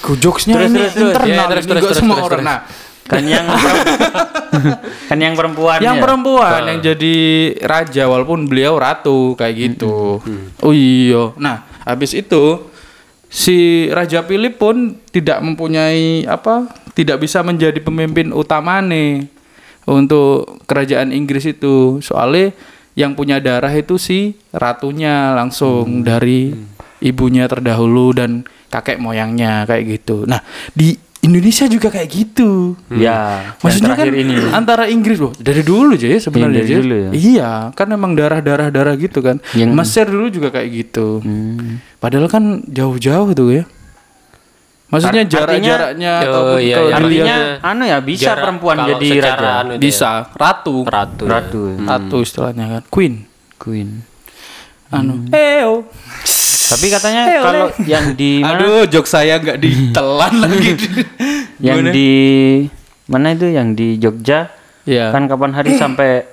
Kujokesnya 0.00 0.56
Terus, 0.56 0.68
ini 0.72 0.80
terus, 0.80 0.94
internal, 0.96 1.28
Ya, 1.28 1.44
terus, 1.48 1.64
terus, 1.68 1.96
semua 1.96 2.16
terus, 2.20 2.28
orang. 2.32 2.42
Nah, 2.44 2.58
Kan 3.04 3.28
yang 3.28 3.44
kan 5.12 5.18
yang 5.20 5.36
perempuan 5.36 5.76
yang 5.84 6.00
ya? 6.00 6.02
perempuan 6.02 6.60
yang 6.64 6.80
jadi 6.80 7.16
raja 7.60 8.08
walaupun 8.08 8.48
beliau 8.48 8.80
ratu 8.80 9.36
kayak 9.36 9.54
gitu. 9.76 10.24
Hmm, 10.24 10.56
Oh 10.64 10.72
iya. 10.72 11.36
Nah, 11.36 11.68
habis 11.84 12.16
itu 12.16 12.64
si 13.28 13.88
Raja 13.92 14.24
Philip 14.24 14.56
pun 14.56 14.96
tidak 15.12 15.44
mempunyai 15.44 16.24
apa 16.24 16.64
tidak 16.96 17.20
bisa 17.20 17.44
menjadi 17.44 17.76
pemimpin 17.76 18.32
utama 18.32 18.80
nih 18.80 19.28
untuk 19.84 20.64
kerajaan 20.64 21.12
Inggris 21.12 21.44
itu. 21.44 22.00
Soalnya 22.00 22.56
yang 22.94 23.12
punya 23.12 23.38
darah 23.38 23.70
itu 23.70 23.94
si 23.96 24.38
ratunya 24.50 25.34
langsung 25.34 26.02
dari 26.02 26.54
ibunya 26.98 27.44
terdahulu 27.44 28.14
dan 28.14 28.30
kakek 28.70 28.96
moyangnya 28.96 29.62
kayak 29.64 29.98
gitu. 29.98 30.24
Nah, 30.24 30.40
di 30.70 30.94
Indonesia 31.20 31.64
juga 31.64 31.88
kayak 31.88 32.08
gitu. 32.10 32.76
Ya, 32.92 33.54
Maksudnya 33.58 33.96
kan 33.96 34.12
ini. 34.12 34.36
antara 34.52 34.84
Inggris 34.86 35.16
loh 35.16 35.32
dari 35.34 35.64
dulu 35.64 35.96
aja 35.96 36.04
ya 36.06 36.20
sebenarnya 36.20 36.52
Iya, 36.52 36.60
dari 36.60 36.68
Jay. 36.68 36.78
dulu 36.78 36.94
ya. 36.94 37.10
Iya, 37.12 37.50
kan 37.72 37.86
memang 37.88 38.12
darah-darah 38.12 38.68
darah 38.68 38.94
gitu 38.94 39.24
kan. 39.24 39.40
Yang- 39.56 39.72
Mesir 39.72 40.04
dulu 40.04 40.28
juga 40.28 40.52
kayak 40.52 40.68
gitu. 40.68 41.24
Hmm. 41.24 41.80
Padahal 41.96 42.28
kan 42.28 42.60
jauh-jauh 42.68 43.32
tuh 43.32 43.48
ya. 43.50 43.64
Maksudnya 44.94 45.22
Ar- 45.22 45.26
artinya- 45.26 45.34
jarak-jaraknya 45.34 46.12
Oh, 46.14 46.22
ataupun 46.24 46.58
iya, 46.60 46.76
iya. 46.78 46.94
Artinya 46.94 47.36
anu 47.60 47.82
ya 47.84 47.98
bisa 47.98 48.22
Jarak 48.24 48.40
perempuan 48.40 48.76
jadi 48.86 49.08
raja. 49.18 49.50
anu 49.58 49.72
ya, 49.72 49.78
bisa 49.80 50.10
ratu, 50.32 50.74
ratu. 50.84 51.22
ya. 51.22 51.30
Ratu. 51.32 51.60
ya. 51.66 51.76
ratu 51.84 52.16
istilahnya 52.20 52.64
kan, 52.70 52.82
queen. 52.88 53.14
Queen. 53.56 53.88
Anu, 54.88 55.26
Heo. 55.28 55.90
Tapi 56.64 56.86
katanya 56.88 57.22
kalau 57.40 57.66
yang 57.82 58.14
di 58.14 58.38
mana? 58.40 58.54
Aduh, 58.56 58.86
jok 58.86 59.04
saya 59.04 59.36
nggak 59.36 59.58
ditelan 59.58 60.34
lagi. 60.38 60.70
yang 61.66 61.82
Gimana? 61.82 61.90
di 61.90 62.10
mana 63.04 63.26
itu 63.30 63.46
yang 63.48 63.74
di 63.74 63.96
Jogja 63.96 64.48
Ya. 64.84 65.08
kan 65.10 65.24
kapan 65.24 65.52
hari 65.52 65.74
sampai 65.80 66.28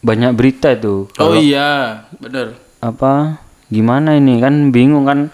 banyak 0.00 0.32
berita 0.32 0.72
itu 0.72 1.04
Oh 1.14 1.32
iya, 1.32 2.02
bener. 2.14 2.56
apa 2.78 3.36
gimana 3.66 4.16
ini 4.16 4.36
kan 4.36 4.68
bingung 4.68 5.04
kan 5.04 5.28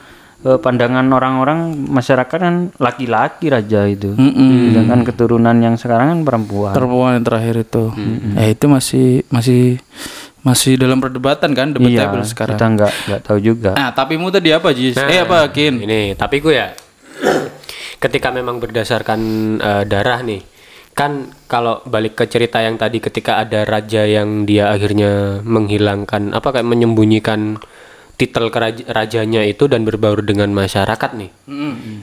eh, 0.47 0.59
pandangan 0.63 1.03
orang-orang 1.11 1.75
masyarakat 1.75 2.39
kan 2.39 2.71
laki-laki 2.79 3.51
raja 3.51 3.83
itu 3.85 4.15
Mm-mm. 4.15 4.71
sedangkan 4.71 5.03
keturunan 5.03 5.57
yang 5.59 5.75
sekarang 5.75 6.15
kan 6.15 6.21
perempuan 6.23 6.73
Perempuan 6.73 7.19
yang 7.19 7.27
terakhir 7.27 7.55
itu. 7.67 7.85
Ya 8.39 8.47
itu 8.49 8.67
masih 8.71 9.07
masih 9.29 9.83
masih 10.41 10.79
dalam 10.79 11.03
perdebatan 11.03 11.51
kan, 11.53 11.75
iya 11.75 12.07
debatable 12.07 12.23
sekarang. 12.23 12.55
kita 12.55 12.67
nggak 12.71 12.93
nggak 13.11 13.21
tahu 13.27 13.39
juga 13.43 13.75
Nah, 13.75 13.91
tapi 13.91 14.15
mu 14.15 14.31
tadi 14.31 14.55
apa, 14.55 14.71
Jis? 14.71 14.95
Nah, 14.95 15.11
eh 15.11 15.27
apa, 15.27 15.43
Kin? 15.51 15.83
Ini, 15.83 16.15
tapi 16.15 16.39
gue 16.39 16.55
ya 16.55 16.71
ketika 18.03 18.31
memang 18.31 18.63
berdasarkan 18.63 19.21
eh, 19.59 19.85
darah 19.85 20.23
nih. 20.23 20.43
Kan 20.97 21.29
kalau 21.45 21.85
balik 21.85 22.17
ke 22.17 22.25
cerita 22.25 22.63
yang 22.65 22.81
tadi 22.81 23.05
ketika 23.05 23.37
ada 23.37 23.69
raja 23.69 24.09
yang 24.09 24.49
dia 24.49 24.73
akhirnya 24.73 25.45
menghilangkan 25.45 26.33
apa 26.33 26.49
kayak 26.57 26.65
menyembunyikan 26.65 27.61
titel 28.17 28.49
keraj- 28.49 28.89
rajanya 28.89 29.45
itu 29.45 29.69
dan 29.69 29.85
berbaur 29.85 30.25
dengan 30.25 30.49
masyarakat 30.51 31.11
nih. 31.15 31.31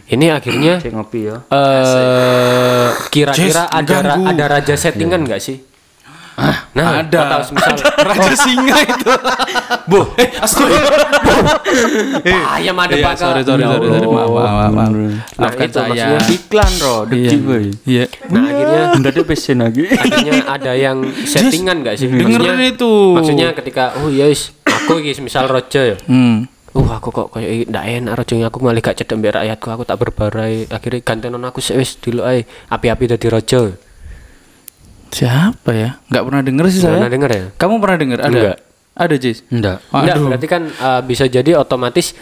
Ini 0.08 0.26
akhirnya 0.30 0.78
cek 0.78 0.94
ngopi 0.94 1.20
ya 1.26 1.38
eh 1.50 2.88
kira-kira 3.10 3.66
ada 3.68 3.96
ra- 4.00 4.22
ada 4.24 4.46
raja 4.48 4.74
settingan 4.74 5.26
nggak 5.26 5.42
sih? 5.42 5.58
Nah, 6.74 7.00
ada. 7.02 7.20
atau 7.30 7.40
semisal 7.46 7.76
Raja 7.80 8.34
singa 8.36 8.76
itu. 8.82 9.12
Bu, 9.92 10.00
eh, 10.18 10.30
ayam 12.56 12.76
ada 12.78 12.96
Iya, 12.96 13.04
bakal. 13.04 13.28
sorry, 13.32 13.42
sorry, 13.44 13.64
Ya 13.64 13.70
sorry, 13.76 13.88
sorry. 13.90 14.08
Maaf, 14.08 14.30
maaf, 14.32 14.72
maaf. 14.72 14.92
Nah, 15.36 15.52
itu 15.54 15.80
saya. 15.80 16.18
iklan 16.26 16.72
bro 16.78 16.96
Iya. 17.10 17.32
Iya. 17.84 18.06
Nah, 18.30 18.42
akhirnya 18.44 18.82
udah 18.96 19.12
ada 19.12 19.22
pesen 19.24 19.58
lagi 19.60 19.84
akhirnya 19.88 20.34
ada 20.46 20.72
yang 20.74 20.98
settingan 21.32 21.84
nggak 21.84 21.96
sih? 21.96 22.08
dengerin 22.08 22.60
itu. 22.66 22.92
Maksudnya 23.14 23.52
ketika 23.54 23.94
oh 24.00 24.08
iya 24.08 24.28
wis, 24.28 24.52
aku 24.64 25.00
iki 25.00 25.20
misal 25.22 25.46
rojo 25.46 25.82
ya. 25.84 25.98
Hmm. 26.08 26.48
Uh 26.74 26.90
aku 26.90 27.14
kok 27.14 27.30
kayak 27.30 27.70
ndak 27.70 27.86
enak 27.86 28.14
rojonya 28.18 28.50
aku 28.50 28.58
malah 28.58 28.82
gak 28.82 28.98
cedek 28.98 29.14
mbek 29.14 29.38
rakyatku 29.38 29.70
aku 29.70 29.84
tak 29.86 29.94
berbarai 29.94 30.66
akhirnya 30.66 31.06
gantenon 31.06 31.46
aku 31.46 31.62
sik 31.62 31.78
wis 31.78 32.02
dulu 32.02 32.26
ae 32.26 32.42
api-api 32.68 33.14
dadi 33.14 33.28
rojo. 33.30 33.78
Siapa 35.14 35.70
ya? 35.72 35.90
Nggak 36.10 36.24
pernah 36.26 36.42
denger 36.42 36.66
sih 36.74 36.82
saya. 36.82 36.98
Pernah 36.98 37.14
denger 37.14 37.30
ya? 37.32 37.44
Kamu 37.56 37.76
pernah 37.78 37.98
denger? 38.02 38.20
Ada? 38.20 38.30
Enggak. 38.30 38.58
Ada, 38.94 39.16
Jis? 39.18 39.38
enggak 39.50 39.78
Enggak, 39.90 40.16
Aduh. 40.18 40.26
berarti 40.30 40.48
kan 40.50 40.62
uh, 40.70 41.02
bisa 41.02 41.26
jadi 41.26 41.58
otomatis 41.58 42.14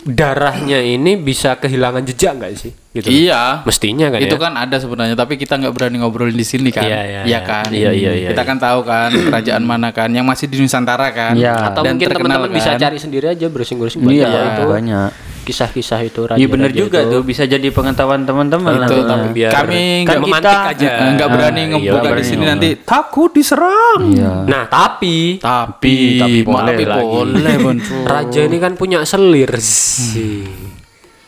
darahnya 0.00 0.80
ini 0.80 1.20
bisa 1.20 1.60
kehilangan 1.60 2.04
jejak 2.08 2.32
nggak 2.40 2.50
sih? 2.56 2.72
Gitu. 2.72 3.08
Iya. 3.08 3.64
Mestinya 3.68 4.08
kan 4.08 4.20
itu 4.20 4.36
ya. 4.36 4.40
kan 4.40 4.52
ada 4.56 4.76
sebenarnya, 4.80 5.16
tapi 5.16 5.36
kita 5.36 5.60
nggak 5.60 5.72
berani 5.76 6.00
ngobrolin 6.00 6.36
di 6.36 6.44
sini 6.44 6.72
kan? 6.72 6.88
Iya, 6.88 7.00
iya, 7.04 7.20
iya. 7.28 7.40
kan? 7.44 7.68
Iya, 7.68 7.92
iya, 7.92 8.12
iya, 8.16 8.28
Kita 8.32 8.42
kan 8.48 8.56
tahu 8.56 8.84
kan 8.84 9.12
kerajaan 9.28 9.64
mana 9.64 9.92
kan 9.92 10.08
yang 10.12 10.24
masih 10.24 10.48
di 10.48 10.60
Nusantara 10.60 11.12
kan? 11.12 11.36
Iya. 11.36 11.72
Atau 11.72 11.84
Dan 11.84 11.96
mungkin 12.00 12.08
teman-teman 12.16 12.50
bisa 12.52 12.76
kan? 12.76 12.80
cari 12.80 12.98
sendiri 13.00 13.26
aja 13.32 13.46
browsing-browsing 13.48 14.00
iya 14.08 14.28
banyak 14.28 14.52
itu 14.56 14.64
banyak 14.68 15.10
kisah-kisah 15.50 16.00
itu 16.00 16.20
raja. 16.24 16.38
iya 16.38 16.46
bener 16.46 16.70
juga 16.70 17.02
tuh 17.02 17.20
bisa 17.20 17.42
jadi 17.42 17.66
pengetahuan 17.68 18.22
teman-teman 18.22 18.78
Itu 18.80 19.02
tapi 19.02 19.26
biar- 19.34 19.50
kami 19.52 19.82
kan 20.00 20.06
nggak 20.06 20.20
memantik 20.22 20.46
kita- 20.48 20.70
aja. 20.70 20.86
eh, 20.88 21.10
nggak 21.12 21.28
berani 21.28 21.50
Ah, 21.50 21.58
iya, 21.58 21.66
ngebuka 21.68 21.90
nggak 21.90 22.00
di 22.00 22.10
berani 22.12 22.30
sini 22.30 22.44
nanti 22.44 22.68
takut 22.78 23.30
diserang. 23.30 24.00
iya 24.08 24.32
Nah, 24.46 24.64
tapi 24.64 25.36
Tapi, 25.36 25.94
tapi 26.16 26.38
boleh 26.40 26.62
tapi 26.72 26.84
lagi. 26.84 27.02
boleh, 27.02 27.54
raja 28.10 28.40
ini 28.40 28.56
kan 28.56 28.72
punya 28.74 29.02
selir 29.02 29.50
sih. 29.58 30.46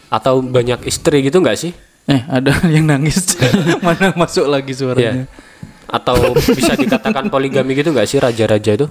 Atau 0.08 0.40
banyak 0.40 0.84
istri 0.84 1.22
gitu 1.22 1.38
nggak 1.38 1.58
sih? 1.58 1.72
Eh, 2.04 2.22
ada 2.22 2.52
yang 2.74 2.84
nangis. 2.84 3.34
Mana 3.84 4.12
masuk 4.12 4.44
lagi 4.44 4.70
suaranya? 4.70 5.24
Iya. 5.24 5.50
Atau 5.88 6.16
bisa 6.36 6.72
dikatakan 6.74 7.28
poligami 7.28 7.74
gitu 7.74 7.90
nggak 7.90 8.04
sih 8.04 8.16
raja-raja 8.16 8.72
itu? 8.74 8.86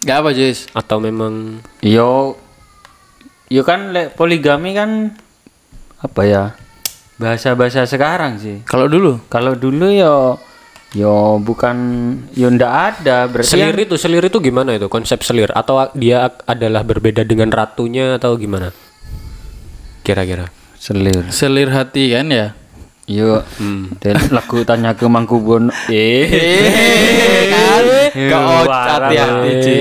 Gak 0.00 0.16
apa, 0.16 0.30
Jis? 0.30 0.70
Atau 0.70 0.96
memang 0.96 1.58
yo 1.80 2.38
yo 3.48 3.62
kan 3.62 3.90
le, 3.90 4.08
poligami 4.08 4.72
kan 4.72 4.90
apa 5.98 6.22
ya 6.22 6.44
bahasa-bahasa 7.16 7.82
sekarang 7.84 8.38
sih 8.38 8.62
Kalau 8.62 8.86
dulu? 8.86 9.18
kalau 9.26 9.52
dulu 9.52 9.90
yo 9.90 10.38
yo 10.94 11.36
bukan 11.36 11.76
yo 12.32 12.48
ndak 12.48 12.72
ada 12.96 13.26
berarti 13.26 13.50
selir 13.50 13.74
kan- 13.74 13.84
itu 13.84 13.94
selir 13.96 14.22
itu 14.22 14.38
gimana 14.38 14.72
itu 14.72 14.86
konsep 14.86 15.20
selir 15.20 15.50
atau 15.50 15.90
dia 15.92 16.32
adalah 16.44 16.80
berbeda 16.80 17.24
dengan 17.24 17.50
ratunya 17.50 18.16
atau 18.16 18.36
gimana? 18.36 18.72
Kira-kira. 20.00 20.48
selir 20.78 21.28
Selir 21.28 21.68
hati 21.68 22.14
kan 22.14 22.30
ya? 22.30 22.56
Yo 23.08 23.40
dan 24.04 24.20
lagu 24.28 24.60
tanya 24.68 24.92
ke 24.92 25.08
Mangkubun 25.08 25.72
eh 25.88 26.28
kan? 27.48 27.84
Gak 28.12 28.42
Parah, 28.68 29.08
hati-hati. 29.08 29.80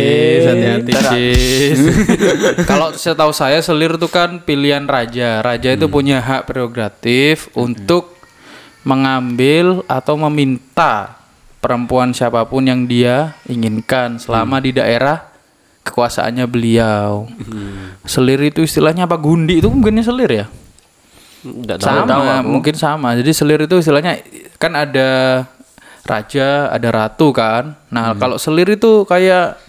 Kalau 2.69 2.95
setahu 2.95 3.35
saya 3.35 3.59
selir 3.59 3.99
itu 3.99 4.07
kan 4.07 4.39
pilihan 4.43 4.87
raja. 4.87 5.43
Raja 5.43 5.75
itu 5.75 5.91
punya 5.91 6.23
hak 6.23 6.47
prerogatif 6.47 7.51
untuk 7.57 8.15
mengambil 8.87 9.83
atau 9.91 10.15
meminta 10.15 11.19
perempuan 11.59 12.15
siapa 12.15 12.47
pun 12.47 12.63
yang 12.63 12.87
dia 12.87 13.35
inginkan 13.49 14.21
selama 14.21 14.63
di 14.63 14.71
daerah 14.71 15.27
kekuasaannya 15.83 16.45
beliau. 16.47 17.27
Selir 18.07 18.39
itu 18.43 18.63
istilahnya 18.63 19.07
apa? 19.07 19.19
Gundi 19.19 19.59
itu 19.59 19.67
bukannya 19.67 20.03
selir 20.03 20.31
ya? 20.31 20.45
Nggak 21.43 21.77
tahu. 21.79 21.87
sama 22.07 22.33
mungkin 22.41 22.75
sama. 22.75 23.09
Jadi 23.13 23.31
selir 23.31 23.61
itu 23.61 23.77
istilahnya 23.77 24.21
kan 24.57 24.73
ada 24.73 25.09
raja 26.03 26.71
ada 26.71 26.89
ratu 26.89 27.29
kan. 27.29 27.75
Nah 27.89 28.15
Hmm. 28.15 28.19
kalau 28.19 28.37
selir 28.37 28.69
itu 28.69 29.03
kayak 29.03 29.59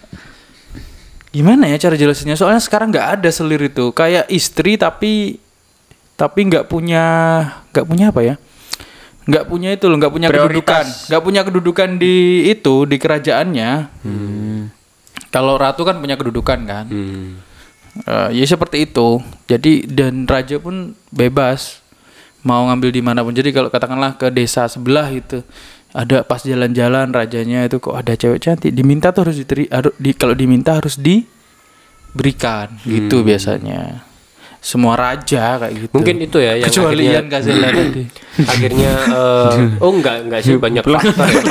gimana 1.29 1.69
ya 1.69 1.77
cara 1.77 1.93
jelasinnya? 1.93 2.33
Soalnya 2.33 2.57
sekarang 2.57 2.89
nggak 2.89 3.21
ada 3.21 3.29
selir 3.29 3.61
itu. 3.61 3.91
Kayak 3.91 4.25
istri 4.29 4.75
tapi 4.75 5.37
tapi 6.15 6.39
nggak 6.47 6.65
punya 6.65 7.05
nggak 7.69 7.85
punya 7.85 8.05
apa 8.09 8.21
ya? 8.23 8.35
Nggak 9.29 9.45
punya 9.45 9.69
itu 9.69 9.85
loh 9.85 9.97
nggak 10.01 10.13
punya 10.13 10.27
kedudukan. 10.27 10.85
Nggak 11.05 11.21
punya 11.21 11.41
kedudukan 11.45 11.89
di 12.01 12.15
itu 12.49 12.75
di 12.89 12.97
kerajaannya. 12.97 13.71
Kalau 15.29 15.53
ratu 15.55 15.85
kan 15.85 16.01
punya 16.01 16.17
kedudukan 16.17 16.59
kan. 16.65 16.85
Hmm. 16.89 17.37
Eh, 18.05 18.29
ya 18.41 18.45
seperti 18.45 18.87
itu. 18.87 19.19
Jadi 19.49 19.89
dan 19.89 20.29
raja 20.29 20.61
pun 20.61 20.93
bebas 21.09 21.81
mau 22.45 22.67
ngambil 22.69 22.89
di 22.93 23.01
mana 23.03 23.25
pun. 23.25 23.33
Jadi 23.35 23.51
kalau 23.51 23.67
katakanlah 23.67 24.15
ke 24.15 24.31
desa 24.31 24.69
sebelah 24.69 25.09
itu 25.11 25.43
ada 25.89 26.21
pas 26.21 26.39
jalan-jalan 26.45 27.09
rajanya 27.09 27.65
itu 27.65 27.81
kok 27.81 27.97
ada 27.97 28.13
cewek 28.13 28.39
cantik, 28.45 28.69
diminta 28.69 29.09
tuh 29.09 29.25
harus 29.25 29.41
diteri, 29.41 29.65
harus 29.73 29.93
di, 29.97 30.13
kalau 30.13 30.37
diminta 30.37 30.77
harus 30.77 31.01
diberikan 31.01 32.77
gitu 32.85 33.25
biasanya. 33.25 34.08
Semua 34.59 34.93
raja 34.93 35.55
kayak 35.57 35.73
gitu. 35.73 35.91
Mungkin 35.93 36.15
itu 36.19 36.37
ya 36.37 36.53
yang 36.53 36.67
kecuali 36.67 37.03
Ian 37.05 37.27
Gazelle 37.27 37.63
tadi. 37.63 38.03
akhirnya 38.51 38.91
eh, 39.07 39.51
oh 39.79 39.91
enggak 39.91 40.15
enggak 40.23 40.41
sih 40.41 40.55
banyak 40.55 40.83
faktor 40.83 41.27
ya. 41.27 41.43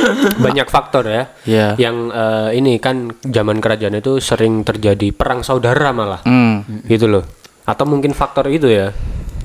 banyak 0.44 0.66
faktor 0.66 1.04
ya 1.04 1.22
Iya. 1.42 1.68
yang 1.76 1.96
eh, 2.08 2.48
ini 2.54 2.78
kan 2.78 2.96
zaman 3.20 3.58
kerajaan 3.58 3.94
itu 3.94 4.18
sering 4.18 4.62
terjadi 4.62 5.10
perang 5.10 5.40
saudara 5.40 5.90
malah 5.90 6.22
Hmm, 6.22 6.62
gitu 6.84 7.06
loh 7.08 7.24
atau 7.62 7.82
mungkin 7.82 8.10
faktor 8.10 8.46
itu 8.48 8.66
ya 8.66 8.94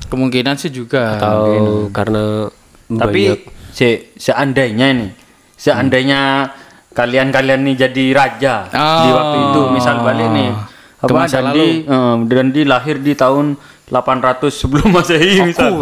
kemungkinan 0.06 0.54
sih 0.54 0.70
juga. 0.70 1.16
atau 1.16 1.42
karena 1.88 2.46
tapi 2.88 3.22
banyak 3.28 3.40
se 3.68 3.88
seandainya 4.14 4.86
ini 4.90 5.08
seandainya 5.56 6.50
kalian-kalian 6.90 7.64
nih 7.64 7.76
jadi 7.80 8.04
raja 8.12 8.54
di 8.68 8.76
Oh. 8.76 9.12
waktu 9.12 9.38
itu 9.44 9.60
misal 9.72 10.02
balik 10.02 10.28
nih 10.28 10.50
apa 11.02 11.10
Ke 11.10 11.14
masa 11.18 11.42
dan 11.42 11.50
di 11.50 11.82
eh, 11.82 12.16
dan 12.30 12.46
di 12.54 12.62
lahir 12.62 13.02
di 13.02 13.18
tahun 13.18 13.58
800 13.92 14.48
sebelum 14.48 14.88
masehi 14.88 15.44
misal 15.44 15.76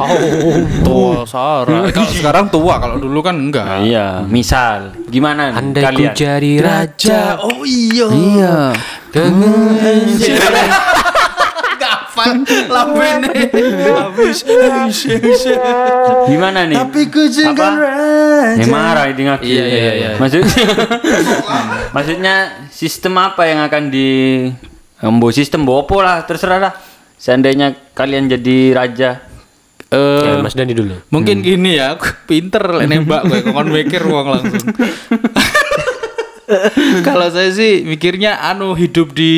tua 0.83 1.23
Sarah. 1.23 1.87
Kalau 1.95 2.11
sekarang 2.11 2.45
tua, 2.50 2.83
kalau 2.83 2.99
dulu 2.99 3.23
kan 3.23 3.39
enggak. 3.39 3.62
Nah, 3.62 3.81
iya 3.87 4.07
misal 4.27 4.97
gimana 5.07 5.55
nih 5.55 5.61
Andai 5.62 5.83
ku 5.85 5.87
kalian 5.87 6.15
jadi 6.19 6.53
raja. 6.59 7.39
Oh 7.39 7.62
iya. 7.62 8.07
iya 8.11 8.57
Kapan 11.81 12.43
lampene? 12.75 13.31
Habis. 13.31 14.43
habis, 14.43 14.99
habis. 15.07 15.43
gimana 16.27 16.67
nih 16.67 16.83
ku 17.12 17.23
juga 17.31 17.69
Ya 18.59 18.67
marah 18.67 19.07
ini 19.07 19.23
ngaku. 19.29 19.43
Iya, 19.47 19.65
iya, 19.71 19.93
iya. 19.95 20.11
Maksudnya, 20.19 20.65
maksudnya 21.95 22.35
sistem 22.75 23.15
apa 23.23 23.47
yang 23.47 23.62
akan 23.62 23.93
di 23.93 24.09
Embo 25.00 25.28
sistem 25.30 25.62
bopo 25.62 25.99
lah 25.99 26.23
terserah 26.23 26.59
lah. 26.59 26.73
Seandainya 27.16 27.73
kalian 27.90 28.28
jadi 28.28 28.57
raja, 28.73 29.11
Eh, 29.87 30.23
Ya, 30.23 30.38
Mas 30.38 30.54
Dani 30.54 30.71
dulu. 30.71 30.95
mungkin 31.09 31.42
gini 31.42 31.75
ya, 31.75 31.92
aku 31.92 32.07
pinter 32.25 32.62
lah 32.62 32.87
nembak 32.87 33.26
gue 33.26 33.42
kon 33.45 33.66
mikir 33.66 33.99
uang 34.00 34.26
langsung. 34.30 34.62
Kalau 37.00 37.26
saya 37.26 37.50
sih 37.50 37.83
mikirnya 37.85 38.38
anu 38.40 38.75
hidup 38.75 39.11
di 39.11 39.30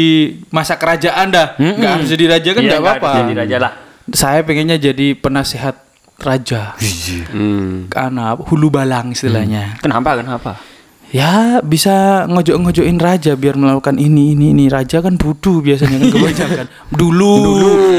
masa 0.48 0.76
kerajaan 0.76 1.28
dah, 1.28 1.56
nggak 1.56 1.90
harus 1.90 2.08
jadi 2.10 2.24
raja 2.30 2.50
kan 2.50 2.60
Iya, 2.60 2.68
nggak 2.68 2.80
nggak 2.80 2.96
apa-apa. 2.98 3.20
jadi 3.22 3.32
raja 3.34 3.56
lah. 3.58 3.72
Saya 4.10 4.40
pengennya 4.42 4.76
jadi 4.78 5.12
penasehat 5.14 5.76
raja, 6.18 6.72
Hmm. 7.28 7.88
karena 7.88 8.32
hulu 8.34 8.68
balang 8.68 9.10
istilahnya. 9.10 9.76
Kenapa? 9.78 10.16
Kenapa? 10.16 10.52
Ya 11.12 11.60
bisa 11.60 12.24
ngojok-ngojokin 12.24 12.96
raja 12.96 13.36
biar 13.36 13.52
melakukan 13.60 14.00
ini 14.00 14.32
ini 14.32 14.56
ini. 14.56 14.72
Raja 14.72 15.04
kan 15.04 15.20
butuh 15.20 15.60
biasanya 15.60 16.00
kan 16.00 16.08
kebanyakan. 16.08 16.66
Dulu 17.00 17.34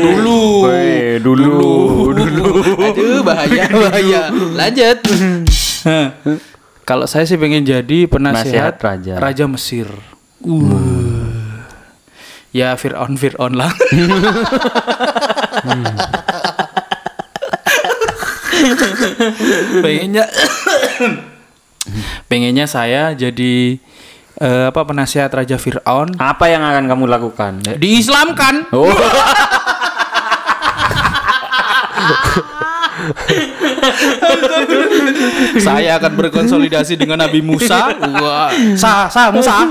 dulu. 0.01 0.41
Weh, 0.65 1.21
dulu, 1.21 1.53
dulu. 2.09 2.49
aduh 2.81 3.21
bahaya 3.21 3.69
bahaya. 3.85 4.21
Lanjut. 4.33 4.97
Kalau 6.83 7.05
saya 7.05 7.29
sih 7.29 7.37
pengen 7.37 7.61
jadi 7.61 8.09
Nasihat 8.09 8.11
penasehat 8.11 8.75
raja. 8.81 9.13
raja 9.21 9.45
Mesir. 9.45 9.85
Uh. 10.41 10.73
ya 12.49 12.73
Fir'aun 12.73 13.13
Fir'aun 13.15 13.53
lah. 13.53 13.69
Pengennya 19.83 20.25
pengennya 22.27 22.65
saya 22.65 23.13
jadi 23.13 23.77
eh, 24.41 24.65
apa 24.69 24.81
penasihat 24.83 25.29
raja 25.29 25.55
Fir'aun. 25.55 26.17
Apa 26.17 26.49
yang 26.49 26.63
akan 26.65 26.89
kamu 26.89 27.05
lakukan? 27.07 27.53
diislamkan. 27.77 28.69
Oh, 28.73 28.89
saya 35.59 35.97
akan 35.97 36.11
berkonsolidasi 36.17 36.95
dengan 36.95 37.23
Nabi 37.23 37.39
Musa 37.39 37.91
wah 38.19 38.49
sah 38.75 39.07
sah 39.07 39.29
Musa 39.29 39.67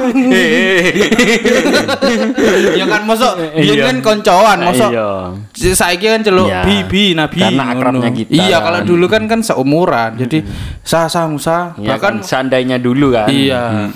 ya 2.77 2.85
kan 2.89 3.03
mosok 3.05 3.33
dia 3.57 3.73
Iya. 3.73 3.85
kan 3.89 3.97
koncoan 4.01 4.59
mosok 4.63 4.91
Iya. 4.93 5.73
saya 5.75 5.97
kan 5.97 6.23
celuk 6.23 6.49
Iya. 6.49 6.61
bibi 6.65 7.05
nabi 7.15 7.41
Karena 7.41 7.65
akrabnya 7.73 8.11
kita 8.13 8.31
iya 8.33 8.59
kalau 8.61 8.81
dulu 8.83 9.07
kan 9.09 9.25
kan 9.27 9.41
seumuran 9.41 10.17
jadi 10.19 10.45
sah 10.83 11.07
sah 11.09 11.27
Musa 11.27 11.75
Ya 11.79 11.97
bahkan 11.97 12.21
kan 12.21 12.27
seandainya 12.27 12.77
dulu 12.77 13.15
kan. 13.15 13.29
Iya. 13.31 13.89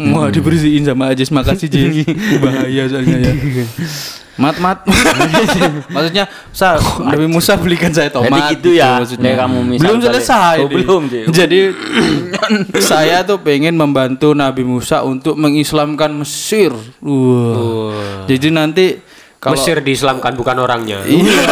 Wah, 0.00 0.32
dibersihin 0.32 0.82
sama 0.82 1.12
Ajis. 1.12 1.28
Makasih, 1.28 1.68
Jis. 1.68 2.08
Bahaya 2.42 2.88
soalnya 2.88 3.16
ya. 3.20 3.32
Mat, 4.40 4.56
mat. 4.56 4.78
maksudnya, 5.94 6.24
sa, 6.48 6.80
Nabi 7.04 7.28
Musa 7.28 7.60
belikan 7.60 7.92
saya 7.92 8.08
tomat. 8.08 8.32
Jadi 8.32 8.56
gitu 8.56 8.70
ya, 8.72 8.96
maksudnya. 8.96 9.28
nih 9.28 9.34
kamu 9.36 9.58
misal 9.68 9.84
belum 9.84 10.00
selesai. 10.00 10.56
Oh, 10.64 10.68
belum. 10.72 11.02
Jadi 11.38 11.60
saya 12.90 13.20
tuh 13.20 13.36
pengen 13.44 13.76
membantu 13.76 14.32
Nabi 14.32 14.64
Musa 14.64 15.04
untuk 15.04 15.36
mengislamkan 15.36 16.08
Mesir. 16.16 16.72
Wah. 17.04 18.24
Jadi 18.24 18.48
nanti 18.48 18.86
kalau 19.36 19.60
Mesir 19.60 19.76
diislamkan 19.84 20.32
bukan 20.32 20.56
orangnya. 20.56 21.04
Iya. 21.04 21.44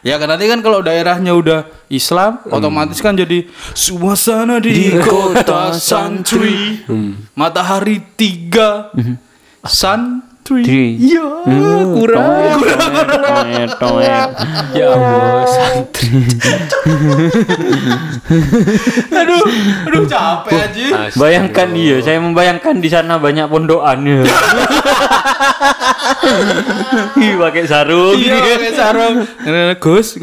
ya 0.00 0.14
kan 0.20 0.36
nanti 0.36 0.52
kan 0.52 0.60
kalau 0.60 0.84
daerahnya 0.84 1.32
udah 1.32 1.64
Islam, 1.88 2.44
otomatis 2.48 3.00
kan 3.00 3.16
jadi 3.16 3.48
suasana 3.72 4.60
di 4.60 5.00
kota 5.00 5.72
santri. 5.76 6.84
Matahari 7.32 8.04
tiga. 8.20 8.92
Santri. 10.50 10.66
Tri. 10.66 10.98
Iya, 10.98 11.26
kurang. 11.94 12.58
Toet, 12.58 13.70
toet. 13.82 14.30
Ya 14.74 14.86
ampun, 14.90 15.46
santri. 15.46 16.10
aduh, 19.14 19.42
aduh 19.86 20.02
capek 20.10 20.58
aja. 20.58 21.06
Bayangkan 21.14 21.70
iya, 21.78 22.02
saya 22.02 22.18
membayangkan 22.18 22.82
di 22.82 22.90
sana 22.90 23.22
banyak 23.22 23.46
pondokan 23.46 24.02
ya. 24.02 24.26
Ih, 27.22 27.38
pakai 27.38 27.64
sarung. 27.70 28.18
Iya, 28.18 28.42
pakai 28.42 28.74
sarung. 28.74 29.22
Eh, 29.46 29.78
Gus. 29.78 30.18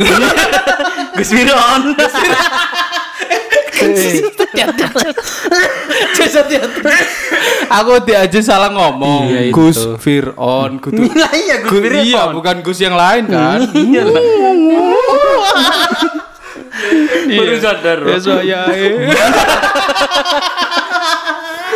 Gus 1.15 1.29
Miron. 1.31 1.95
Aku 7.67 7.89
aja 7.99 8.39
salah 8.41 8.69
ngomong. 8.71 9.29
Iya. 9.29 9.51
Gus 9.53 9.79
Fir'aun. 9.99 10.79
Kudu. 10.81 11.05
Iya, 11.37 11.55
Gus 11.63 11.81
Miron. 11.83 12.03
iya, 12.03 12.21
bukan 12.33 12.55
Gus 12.63 12.79
yang 12.81 12.95
lain 12.97 13.27
kan. 13.29 13.59
Iya 13.77 14.03
lah. 14.07 14.23
Baru 17.27 17.55
sadar. 17.59 17.99
Ya 18.07 18.17
saya. 18.19 18.59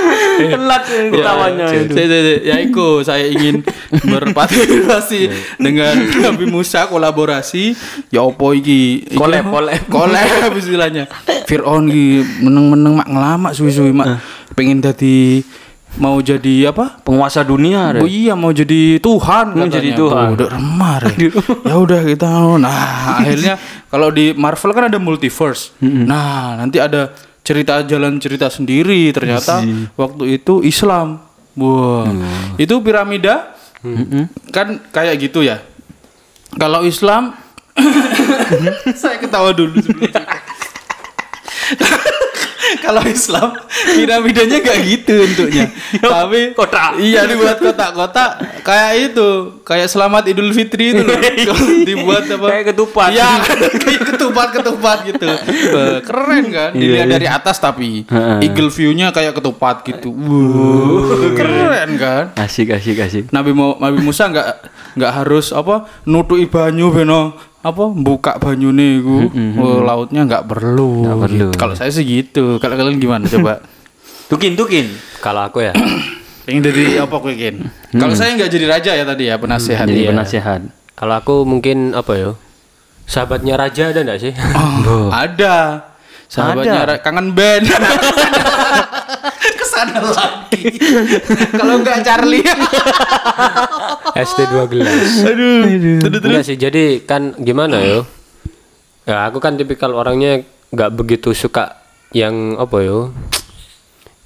Telat 0.53 0.83
ketawanya 1.11 1.65
ya, 1.69 1.79
itu. 1.81 1.93
saya, 1.93 2.07
saya, 2.07 2.21
saya- 2.23 2.41
ya 2.43 2.55
iku 2.59 2.87
saya 3.01 3.25
ingin 3.27 3.61
berpartisipasi 4.11 5.21
dengan 5.57 5.95
Nabi 6.21 6.45
Musa 6.45 6.87
kolaborasi 6.87 7.75
ya 8.09 8.23
opo 8.23 8.51
iki 8.51 9.05
Collab, 9.13 9.51
collab. 9.51 9.81
collab 9.87 10.51
istilahnya 10.53 11.05
Fir'aun 11.45 11.87
iki 11.87 12.05
meneng-meneng 12.41 12.93
mak 12.97 13.07
ngelama 13.07 13.49
suwi-suwi 13.51 13.91
mak 13.91 14.17
pengen 14.53 14.79
jadi 14.79 15.43
mau 15.91 16.23
jadi 16.23 16.71
apa 16.71 17.03
Penguasa 17.03 17.43
dunia. 17.43 17.91
Oh 17.99 18.07
iya 18.07 18.31
mau 18.31 18.55
jadi 18.55 19.03
Tuhan 19.03 19.59
Mau 19.59 19.67
jadi 19.67 19.91
Tuhan. 19.91 20.23
Tuh, 20.31 20.35
udah 20.39 20.47
remar 20.55 21.01
ya. 21.19 21.27
ya 21.67 21.75
udah 21.75 21.99
kita 22.07 22.27
nah 22.55 23.19
akhirnya 23.19 23.59
kalau 23.91 24.07
di 24.07 24.31
Marvel 24.31 24.71
kan 24.71 24.87
ada 24.87 24.95
multiverse. 24.95 25.75
Nah, 25.83 26.55
nanti 26.55 26.79
ada 26.79 27.11
cerita 27.41 27.81
jalan 27.83 28.21
cerita 28.21 28.47
sendiri 28.47 29.09
ternyata 29.11 29.65
waktu 29.97 30.37
itu 30.41 30.61
Islam. 30.61 31.21
Wah. 31.57 32.07
Itu 32.55 32.79
piramida 32.79 33.53
kan 34.53 34.79
kayak 34.93 35.15
gitu 35.19 35.43
ya. 35.43 35.59
Kalau 36.55 36.83
Islam 36.83 37.33
saya 39.01 39.17
ketawa 39.19 39.55
dulu 39.55 39.79
sebelum. 39.79 40.11
Kalau 42.81 43.03
Islam 43.05 43.53
piramidanya 43.93 44.57
gak 44.59 44.77
gitu 44.83 45.13
bentuknya. 45.21 45.65
Tapi 46.01 46.57
Kotak. 46.57 46.97
Iya 46.97 47.29
dibuat 47.29 47.61
kotak-kotak 47.61 48.61
kayak 48.65 49.13
itu, 49.13 49.29
kayak 49.61 49.87
selamat 49.87 50.33
Idul 50.33 50.51
Fitri 50.51 50.97
itu 50.97 51.05
loh. 51.05 51.17
Dibuat 51.89 52.25
apa? 52.25 52.47
Kayak 52.51 52.65
ketupat. 52.73 53.09
Iya, 53.13 53.29
kayak 53.85 54.01
ketupat-ketupat 54.17 54.97
gitu. 55.13 55.27
Eh, 55.29 55.99
Keren 56.01 56.45
kan? 56.49 56.71
Dilihat 56.73 57.07
dari 57.07 57.27
atas 57.29 57.61
tapi 57.61 58.03
eagle 58.41 58.73
view-nya 58.73 59.13
kayak 59.13 59.37
ketupat 59.37 59.85
gitu. 59.85 60.09
Wuh, 60.11 61.37
keren 61.37 61.89
kan? 62.01 62.23
Asik, 62.35 62.73
asik, 62.73 62.97
asik. 62.97 63.25
Nabi 63.29 63.53
Nabi 63.55 63.97
Musa 64.01 64.27
nggak 64.27 64.47
nggak 64.97 65.11
harus 65.23 65.55
apa 65.55 65.87
nutuki 66.03 66.51
banyu 66.51 66.91
beno 66.91 67.50
apa 67.61 67.83
buka 67.93 68.41
banyu 68.41 68.73
nih 68.73 69.05
oh, 69.57 69.85
lautnya 69.85 70.25
nggak 70.25 70.49
perlu. 70.49 71.05
Nggak 71.05 71.17
perlu. 71.21 71.47
Gitu. 71.53 71.57
Kalau 71.57 71.73
saya 71.77 71.93
sih 71.93 72.01
gitu. 72.01 72.57
Kalau 72.57 72.73
kalian 72.73 72.97
gimana 72.97 73.29
coba? 73.29 73.61
Tukin, 74.31 74.55
tukin. 74.55 74.87
Kalau 75.19 75.43
aku 75.43 75.59
ya, 75.59 75.75
Pengen 76.47 76.63
jadi 76.63 77.03
apa 77.03 77.19
gue 77.19 77.35
Ken? 77.35 77.67
Kalau 77.91 78.15
saya 78.15 78.33
nggak 78.33 78.49
jadi 78.49 78.65
raja 78.65 78.91
ya 78.95 79.03
tadi 79.03 79.27
ya 79.27 79.35
penasehat. 79.37 79.85
Jadi 79.85 80.07
Iya. 80.07 80.09
penasehat. 80.15 80.61
kalau 80.95 81.17
aku 81.17 81.43
mungkin 81.43 81.91
apa 81.91 82.13
ya? 82.15 82.31
Sahabatnya 83.03 83.59
raja 83.59 83.91
ada 83.91 84.01
enggak 84.01 84.21
sih? 84.21 84.33
Oh, 84.55 85.11
ada. 85.25 85.83
Sahabatnya 86.31 86.87
Ada. 86.87 86.95
Kangen 87.03 87.35
band. 87.35 87.67
Ke 89.59 89.65
sana 89.67 89.99
lagi. 89.99 90.63
Kalau 91.51 91.83
nggak 91.83 92.07
Charlie. 92.07 92.39
ST 94.31 94.39
2 94.39 94.71
gelas. 94.71 95.27
Aduh. 95.27 95.99
Enggak 95.99 96.47
sih, 96.47 96.55
jadi 96.55 97.03
kan 97.03 97.35
gimana 97.35 97.83
yo? 97.83 98.07
Ya 99.03 99.27
aku 99.27 99.43
kan 99.43 99.59
tipikal 99.59 99.91
orangnya 99.91 100.47
nggak 100.71 100.95
begitu 100.95 101.35
suka 101.35 101.83
yang 102.15 102.55
apa 102.55 102.79
yo? 102.79 103.11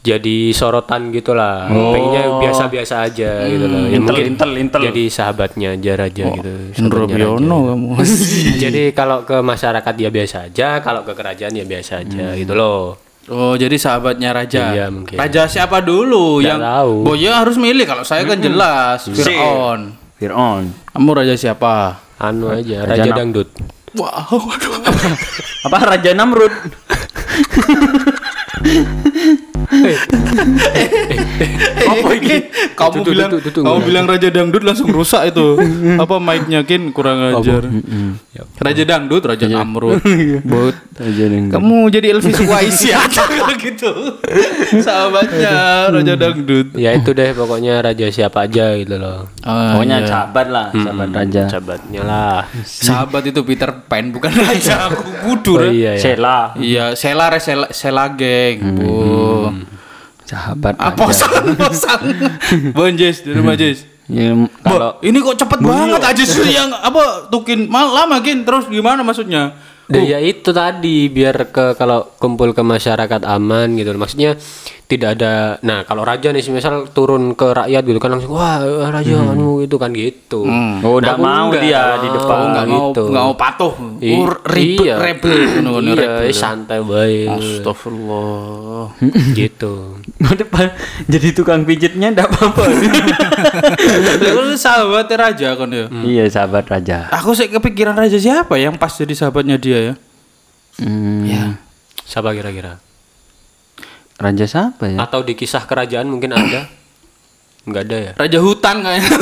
Jadi 0.05 0.37
sorotan 0.53 1.09
gitulah. 1.09 1.65
Pengennya 1.65 2.37
biasa-biasa 2.37 3.09
aja 3.09 3.41
gitu 3.49 3.65
loh. 3.65 3.89
Ya, 3.89 3.97
Intel, 3.97 4.13
mungkin 4.13 4.25
intel, 4.37 4.51
intel. 4.61 4.81
Jadi 4.93 5.03
sahabatnya 5.09 5.73
aja 5.73 5.91
raja 5.97 6.23
gitu. 6.29 6.51
Sahabatnya 6.77 7.15
raja. 7.17 7.25
Biono 7.33 7.57
kamu. 7.73 7.89
Jadi 8.63 8.83
kalau 8.93 9.25
ke 9.25 9.41
masyarakat 9.41 9.93
ya 9.97 10.09
biasa 10.13 10.37
aja, 10.53 10.67
kalau 10.85 11.01
ke 11.01 11.17
kerajaan 11.17 11.57
ya 11.57 11.65
biasa 11.65 12.05
aja 12.05 12.37
gitu 12.37 12.53
loh. 12.53 13.01
Oh, 13.25 13.57
jadi 13.57 13.73
sahabatnya 13.81 14.37
raja. 14.37 14.69
Iya, 14.69 14.85
mungkin. 14.93 15.17
Raja 15.17 15.49
siapa 15.49 15.81
dulu 15.81 16.37
Nggak 16.37 16.45
yang 16.45 16.61
tahu. 16.61 16.93
Oh, 17.09 17.15
ya 17.17 17.41
harus 17.41 17.57
milih 17.57 17.81
kalau 17.89 18.05
saya 18.05 18.21
kan 18.21 18.37
jelas 18.37 19.09
Fir'aun. 19.09 19.97
Fir'aun. 20.21 20.69
Kamu 20.93 21.09
raja 21.09 21.33
siapa? 21.33 22.05
Anu 22.21 22.53
aja, 22.53 22.85
Raja 22.85 23.01
raja 23.01 23.11
dangdut. 23.17 23.49
Wow. 23.97 24.45
Apa 25.65 25.77
Raja 25.97 26.13
Namrud? 26.13 26.53
Apa 31.85 32.09
ini? 32.17 32.35
Kamu 32.75 33.01
bilang 33.05 33.31
kamu 33.39 33.79
bilang 33.85 34.05
raja 34.09 34.29
dangdut 34.31 34.63
langsung 34.65 34.89
rusak 34.91 35.31
itu. 35.31 35.59
Apa 35.99 36.19
mic-nya 36.19 36.63
kin 36.67 36.91
kurang 36.91 37.21
ajar. 37.39 37.67
Raja 38.59 38.83
dangdut, 38.83 39.23
raja 39.23 39.45
Namrud. 39.47 40.01
But 40.43 40.75
Raja 40.95 41.25
Namrud. 41.27 41.51
kamu 41.55 41.77
jadi 41.91 42.07
Elvis 42.15 42.35
ya 42.83 42.99
kalau 43.11 43.51
gitu. 43.59 43.91
Sahabatnya 44.81 45.88
raja 45.91 46.13
dangdut. 46.15 46.75
Ya 46.75 46.95
itu 46.95 47.11
deh 47.15 47.31
pokoknya 47.35 47.79
raja 47.83 48.05
siapa 48.11 48.47
aja 48.47 48.75
gitu 48.79 48.95
loh. 48.99 49.27
Ah, 49.45 49.77
Pokoknya 49.77 50.01
iya. 50.03 50.07
sahabat 50.09 50.47
lah, 50.49 50.67
sahabat 50.73 51.09
raja. 51.13 51.43
Sahabatnya 51.49 52.01
lah. 52.03 52.39
sahabat 52.65 53.23
itu 53.29 53.41
Peter 53.45 53.69
Pan 53.85 54.09
bukan 54.11 54.33
raja. 54.33 54.89
Aku 54.89 55.03
budur. 55.25 55.69
Oh 55.69 55.71
iya 55.71 55.95
ya. 55.95 56.01
Sela. 56.01 56.39
Iya, 56.57 56.85
Sela 56.97 57.27
Sela, 57.38 57.67
Sela 57.71 58.05
geng. 58.15 58.57
Bu. 58.79 59.74
Sahabat 60.25 60.73
Apa 60.75 61.05
raja. 61.05 61.13
san 61.13 61.45
bosan? 61.53 62.01
Bon 62.73 62.89
Jis, 62.99 63.21
di 63.21 63.31
rumah 63.31 63.53
Jis. 63.53 63.85
Ya, 64.05 64.38
Kalau 64.61 65.01
ini 65.01 65.17
kok 65.17 65.33
cepet 65.33 65.65
banget 65.65 65.97
aja 65.97 66.23
sih 66.23 66.45
yang 66.45 66.69
apa 66.69 67.25
tukin 67.33 67.65
mal 67.65 67.89
lama 67.89 68.21
gin 68.21 68.45
terus 68.45 68.69
gimana 68.69 69.01
maksudnya? 69.01 69.57
Nah, 69.85 70.01
ya 70.01 70.17
itu 70.17 70.49
tadi 70.49 71.07
biar 71.07 71.49
ke 71.49 71.77
kalau 71.77 72.09
kumpul 72.17 72.51
ke 72.51 72.61
masyarakat 72.61 73.21
aman 73.21 73.75
gitu. 73.75 73.93
Maksudnya 73.93 74.33
tidak 74.85 75.17
ada. 75.17 75.57
Nah 75.61 75.81
kalau 75.81 76.01
raja 76.01 76.29
nih 76.29 76.45
misal 76.49 76.85
turun 76.89 77.33
ke 77.33 77.45
rakyat 77.45 77.81
gitu 77.81 77.97
kan 77.97 78.13
langsung 78.13 78.33
wah 78.33 78.61
raja 78.89 79.17
anu 79.17 79.61
gitu 79.61 79.77
kan 79.77 79.89
gitu. 79.91 80.45
Oh, 80.81 80.97
nggak 80.97 81.17
Aku 81.17 81.21
mau 81.21 81.49
enggak, 81.49 81.61
dia 81.61 81.81
di 81.97 82.07
mau, 82.07 82.15
depan. 82.15 82.37
Oh, 82.37 82.47
nggak 82.47 82.65
mau 82.65 82.85
gitu. 82.89 83.03
nggak 83.09 83.23
mau 83.23 83.35
patuh. 83.35 83.73
I- 83.99 84.13
Oh, 84.15 84.29
ribet 84.45 84.85
iya. 84.85 84.95
rebel 84.95 85.37
ngono 85.57 85.69
ngono, 85.75 85.89
Iya, 85.91 86.01
rebel. 86.01 86.33
santai 86.33 86.79
baik 86.81 87.27
Astagfirullah. 87.33 88.85
gitu. 89.39 89.73
depan 90.35 90.67
jadi 91.05 91.27
tukang 91.31 91.61
pijitnya 91.63 92.09
enggak 92.09 92.29
apa-apa. 92.29 92.63
Lu 94.35 94.53
sahabat 94.55 95.09
raja 95.09 95.55
kan 95.55 95.69
ya. 95.69 95.85
Iya, 95.91 96.23
sahabat 96.27 96.65
raja. 96.67 97.09
Aku 97.11 97.33
sih 97.33 97.47
kepikiran 97.47 97.95
raja 97.95 98.17
siapa 98.17 98.55
yang 98.55 98.75
pas 98.75 98.91
jadi 98.91 99.13
sahabatnya 99.13 99.57
dia 99.57 99.74
ya? 99.77 99.93
Hmm, 100.77 101.55
Siapa 102.01 102.31
kira-kira? 102.31 102.77
Raja 104.15 104.45
siapa 104.45 104.88
ya? 104.88 104.97
Atau 105.01 105.21
di 105.21 105.33
kisah 105.33 105.63
kerajaan 105.63 106.07
mungkin 106.07 106.31
ada? 106.31 106.67
Enggak 107.65 107.83
ada 107.85 107.97
ya? 107.97 108.11
Raja 108.15 108.39
hutan 108.39 108.75
kayaknya. 108.79 109.09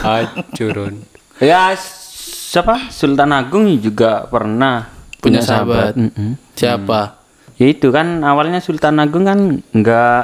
Hacurun. 0.00 0.94
Ya 1.38 1.74
siapa? 1.76 2.88
Sultan 2.88 3.30
Agung 3.30 3.66
juga 3.76 4.24
pernah 4.24 4.88
Punya 5.18 5.40
sahabat. 5.40 5.96
Mm-mm. 5.96 6.36
siapa? 6.52 7.20
Ya 7.54 7.66
itu 7.66 7.88
kan 7.88 8.20
awalnya 8.20 8.58
Sultan 8.58 8.98
Agung 8.98 9.24
kan 9.24 9.38
nggak 9.64 10.22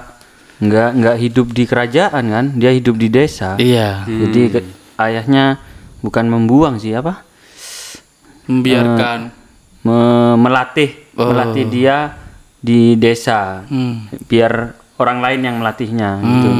nggak 0.60 0.90
nggak 0.94 1.16
hidup 1.18 1.46
di 1.50 1.64
kerajaan 1.64 2.24
kan, 2.26 2.44
dia 2.54 2.68
hidup 2.70 2.94
di 2.94 3.08
desa. 3.08 3.56
Iya. 3.56 4.04
Jadi 4.04 4.40
ke- 4.50 4.66
ayahnya 4.98 5.56
bukan 6.00 6.26
membuang 6.26 6.76
sih 6.76 6.92
apa? 6.92 7.24
Membiarkan. 8.50 9.18
Me- 9.80 10.36
melatih 10.36 10.90
melatih 11.14 11.64
dia 11.64 11.96
di 12.56 12.92
desa 12.94 13.64
Hmm. 13.64 14.10
biar 14.26 14.52
orang 14.96 15.18
lain 15.18 15.40
yang 15.40 15.56
melatihnya 15.56 16.20
gitu. 16.20 16.50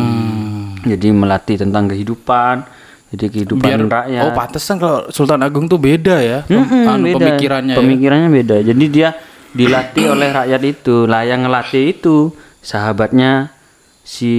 Jadi 0.87 1.09
melatih 1.12 1.57
tentang 1.59 1.85
kehidupan, 1.85 2.64
jadi 3.11 3.26
kehidupan 3.29 3.61
biar 3.61 3.81
rakyat. 3.85 4.22
oh 4.22 4.33
pantesan 4.33 4.81
kalau 4.81 5.05
Sultan 5.11 5.42
Agung 5.42 5.66
tuh 5.66 5.76
beda 5.76 6.16
ya 6.16 6.38
pem- 6.42 6.64
Mm-mm, 6.64 6.88
anu, 6.88 7.05
beda. 7.07 7.16
pemikirannya 7.20 7.74
ya. 7.74 7.79
Pemikirannya 7.79 8.29
beda. 8.33 8.57
Jadi 8.64 8.85
dia 8.88 9.09
dilatih 9.53 10.05
oleh 10.09 10.29
rakyat 10.31 10.62
itu. 10.64 11.05
Lah 11.05 11.22
yang 11.22 11.44
ngelatih 11.44 11.92
itu 11.92 12.33
sahabatnya 12.61 13.53
si 14.00 14.33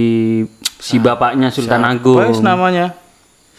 si 0.74 0.98
bapaknya 0.98 1.48
Sultan 1.48 1.84
Agung. 1.84 2.18
Apa 2.18 2.34
sih 2.34 2.42
namanya 2.42 2.98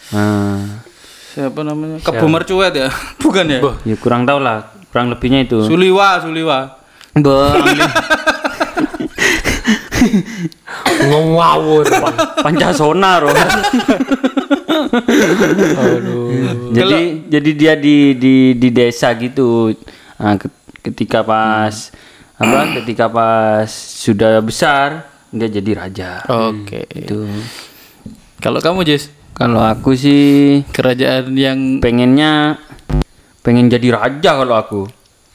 Nah, 0.06 0.84
siapa 1.34 1.60
namanya 1.60 1.98
Kebu 1.98 2.26
Mercuet 2.26 2.70
ya 2.72 2.88
bukan 3.22 3.44
ya 3.44 3.58
ya 3.82 3.96
kurang 3.98 4.22
tahu 4.22 4.38
lah, 4.38 4.70
kurang 4.88 5.10
lebihnya 5.10 5.42
itu. 5.42 5.66
Suliwa 5.66 6.22
Suliwa 6.22 6.58
Ngawur. 11.04 11.84
Pancasona 12.38 13.18
roh. 13.18 13.34
Jadi 16.70 17.00
jadi 17.28 17.50
dia 17.52 17.74
di 17.74 17.96
di 18.14 18.34
di 18.54 18.68
desa 18.70 19.14
gitu. 19.14 19.72
Nah, 20.16 20.34
ke- 20.36 20.50
ketika 20.82 21.22
pas 21.22 21.90
apa? 22.36 22.78
Ketika 22.80 23.06
pas 23.06 23.68
sudah 23.70 24.38
besar 24.38 25.06
dia 25.30 25.50
jadi 25.50 25.70
raja. 25.76 26.22
oke 26.24 26.86
Itu. 26.94 27.26
kalau 28.38 28.60
kamu 28.60 28.86
Jis 28.86 29.10
Kalau 29.34 29.60
aku 29.60 29.98
sih 29.98 30.22
kerajaan 30.70 31.34
yang 31.34 31.58
pengennya 31.82 32.54
pengen 33.42 33.66
jadi 33.66 33.90
raja 33.92 34.30
kalau 34.38 34.54
aku. 34.54 34.82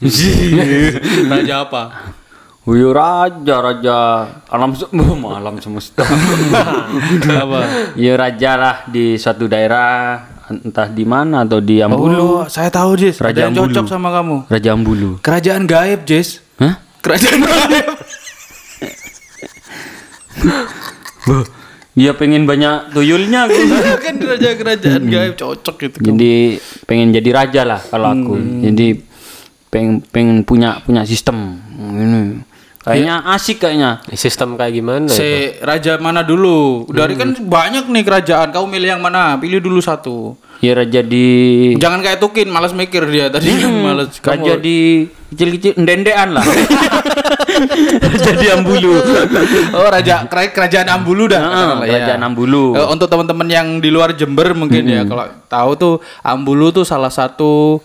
raja 1.28 1.68
apa 1.68 1.82
Wih 2.64 2.88
raja 2.88 3.60
raja 3.60 3.96
alam 4.48 4.72
se- 4.72 4.88
alam 5.36 5.60
semesta. 5.60 6.04
apa 7.44 7.60
ya 7.92 8.16
raja 8.16 8.50
lah 8.56 8.76
di 8.86 9.20
suatu 9.20 9.44
daerah 9.44 10.24
entah 10.48 10.88
di 10.88 11.04
mana 11.04 11.44
atau 11.44 11.60
di 11.60 11.80
oh 11.80 11.86
Ambulu. 11.86 12.28
saya 12.48 12.68
tahu 12.68 12.96
Jis 12.96 13.20
Raja 13.20 13.44
ada 13.44 13.52
yang 13.52 13.54
cocok 13.54 13.84
Ambulu. 13.84 13.92
sama 13.92 14.08
kamu 14.10 14.36
Raja 14.48 14.70
Ambulu. 14.72 15.10
kerajaan 15.20 15.64
gaib 15.64 16.00
Jis 16.02 16.40
Hah? 16.56 16.80
kerajaan 17.00 17.38
gaib 17.38 17.86
Iya 21.98 22.14
pengen 22.14 22.46
banyak 22.46 22.94
tuyulnya 22.94 23.50
aku. 23.50 23.60
kan 23.98 24.14
raja 24.22 24.50
kerajaan 24.54 25.02
gaib 25.10 25.34
cocok 25.34 25.74
gitu 25.80 25.96
jadi 25.98 26.62
pengen 26.86 27.10
jadi 27.10 27.30
raja 27.34 27.62
lah 27.66 27.80
kalau 27.82 28.14
aku. 28.14 28.34
Jadi 28.38 29.02
pengen 29.70 30.02
pengen 30.02 30.42
punya 30.46 30.82
punya 30.82 31.02
sistem 31.06 31.58
ini. 31.94 32.49
Kayaknya 32.80 33.14
asik 33.28 33.56
kayaknya. 33.58 33.90
Sistem 34.10 34.56
kayak 34.56 34.72
gimana? 34.72 35.04
itu? 35.04 35.12
Si 35.12 35.28
raja 35.60 35.96
mana 35.96 36.20
dulu? 36.22 36.88
Dari 36.88 37.12
kan 37.12 37.36
banyak 37.36 37.84
nih 37.86 38.02
kerajaan. 38.02 38.48
Kau 38.50 38.64
milih 38.64 38.88
yang 38.90 39.02
mana? 39.02 39.36
Pilih 39.36 39.60
dulu 39.60 39.78
satu. 39.78 40.32
Ya 40.60 40.72
raja 40.74 41.00
di 41.00 41.24
Jangan 41.74 42.00
kayak 42.00 42.20
Tukin, 42.20 42.48
malas 42.48 42.72
mikir 42.72 43.04
dia 43.06 43.28
tadi 43.28 43.48
kan 43.58 43.72
malas. 43.74 44.12
raja 44.18 44.56
di 44.56 45.08
kecil-kecil 45.30 45.72
ndendean 45.74 46.32
lah. 46.32 46.44
raja 48.02 48.32
di 48.34 48.46
Ambulu. 48.46 48.92
Oh, 49.72 49.88
raja 49.88 50.24
kera- 50.26 50.48
kerajaan 50.50 50.88
Ambulu 50.90 51.28
dah. 51.28 51.40
Heeh, 51.40 51.52
katakanlah, 51.54 51.86
ya. 51.86 51.92
kerajaan 51.94 52.22
Ambulu. 52.22 52.64
Eh, 52.74 52.86
untuk 52.86 53.08
teman-teman 53.08 53.48
yang 53.48 53.66
di 53.78 53.88
luar 53.88 54.12
Jember 54.12 54.52
mungkin 54.52 54.84
ya 54.84 55.04
kalau 55.04 55.28
tahu 55.46 55.70
tuh 55.76 55.94
Ambulu 56.20 56.72
tuh 56.72 56.84
salah 56.84 57.10
satu 57.10 57.80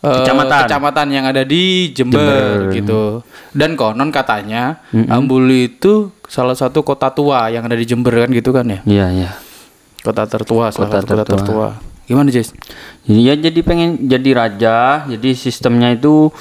eh, 0.00 0.16
Kecamatan. 0.24 0.60
kecamatan 0.66 1.06
yang 1.12 1.24
ada 1.28 1.42
di 1.44 1.92
Jember, 1.92 2.72
gitu. 2.72 3.20
Dan 3.52 3.74
konon 3.74 4.08
katanya 4.14 4.80
Ambulu 4.92 5.50
itu 5.52 6.14
salah 6.30 6.54
satu 6.54 6.86
kota 6.86 7.10
tua 7.10 7.50
yang 7.50 7.66
ada 7.66 7.74
di 7.74 7.84
Jember 7.84 8.14
kan 8.14 8.30
gitu 8.30 8.50
kan 8.54 8.64
ya. 8.64 8.80
Iya, 8.86 9.06
iya. 9.12 9.30
Kota 10.00 10.24
tertua, 10.24 10.72
salah 10.72 10.88
Kota 10.88 10.98
satu 11.02 11.12
kota 11.12 11.24
tertua. 11.26 11.36
tertua. 11.36 11.68
Gimana, 12.08 12.28
Jess? 12.32 12.50
Jadi 13.06 13.20
ya 13.22 13.34
jadi 13.38 13.60
pengen 13.62 14.10
jadi 14.10 14.30
raja, 14.34 14.76
jadi 15.06 15.30
sistemnya 15.36 15.94
itu 15.94 16.32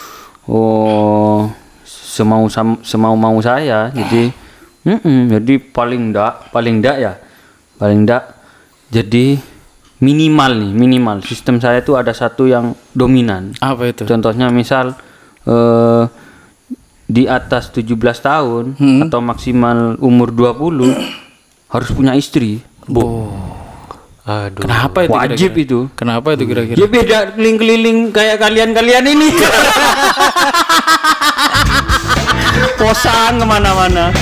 oh 0.49 1.51
semau 1.85 2.49
semau 2.81 3.13
mau 3.13 3.37
saya. 3.43 3.93
Jadi 3.93 4.33
mm-mm, 4.87 5.29
jadi 5.29 5.53
paling 5.59 6.09
ndak, 6.09 6.49
paling 6.49 6.81
ndak 6.81 6.97
ya. 6.97 7.13
Paling 7.77 8.07
ndak 8.07 8.23
jadi 8.89 9.37
minimal 9.99 10.51
nih, 10.55 10.71
minimal. 10.75 11.17
Sistem 11.23 11.59
saya 11.59 11.83
itu 11.83 11.95
ada 11.95 12.11
satu 12.11 12.47
yang 12.47 12.75
dominan. 12.95 13.55
Apa 13.59 13.91
itu? 13.91 14.03
Contohnya 14.07 14.51
misal 14.51 14.95
eh 15.47 16.03
di 17.09 17.25
atas 17.25 17.73
17 17.73 17.97
tahun 18.21 18.77
atau 19.09 19.19
maksimal 19.19 19.97
umur 19.97 20.29
20 20.29 20.93
harus 21.73 21.89
punya 21.91 22.13
istri. 22.13 22.61
Aduh. 24.29 24.61
Kenapa 24.61 25.09
itu? 25.09 25.13
Wajib 25.13 25.51
kira-kira? 25.57 25.65
itu. 25.65 25.79
Kenapa 25.97 26.27
itu 26.37 26.43
kira-kira? 26.45 26.77
Ya 26.77 26.85
beda 26.85 27.17
keliling-keliling 27.33 27.97
kayak 28.13 28.37
kalian-kalian 28.37 29.05
ini. 29.09 29.27
oplosan 32.89 33.37
ke 33.37 33.45
mana-mana 33.45 34.09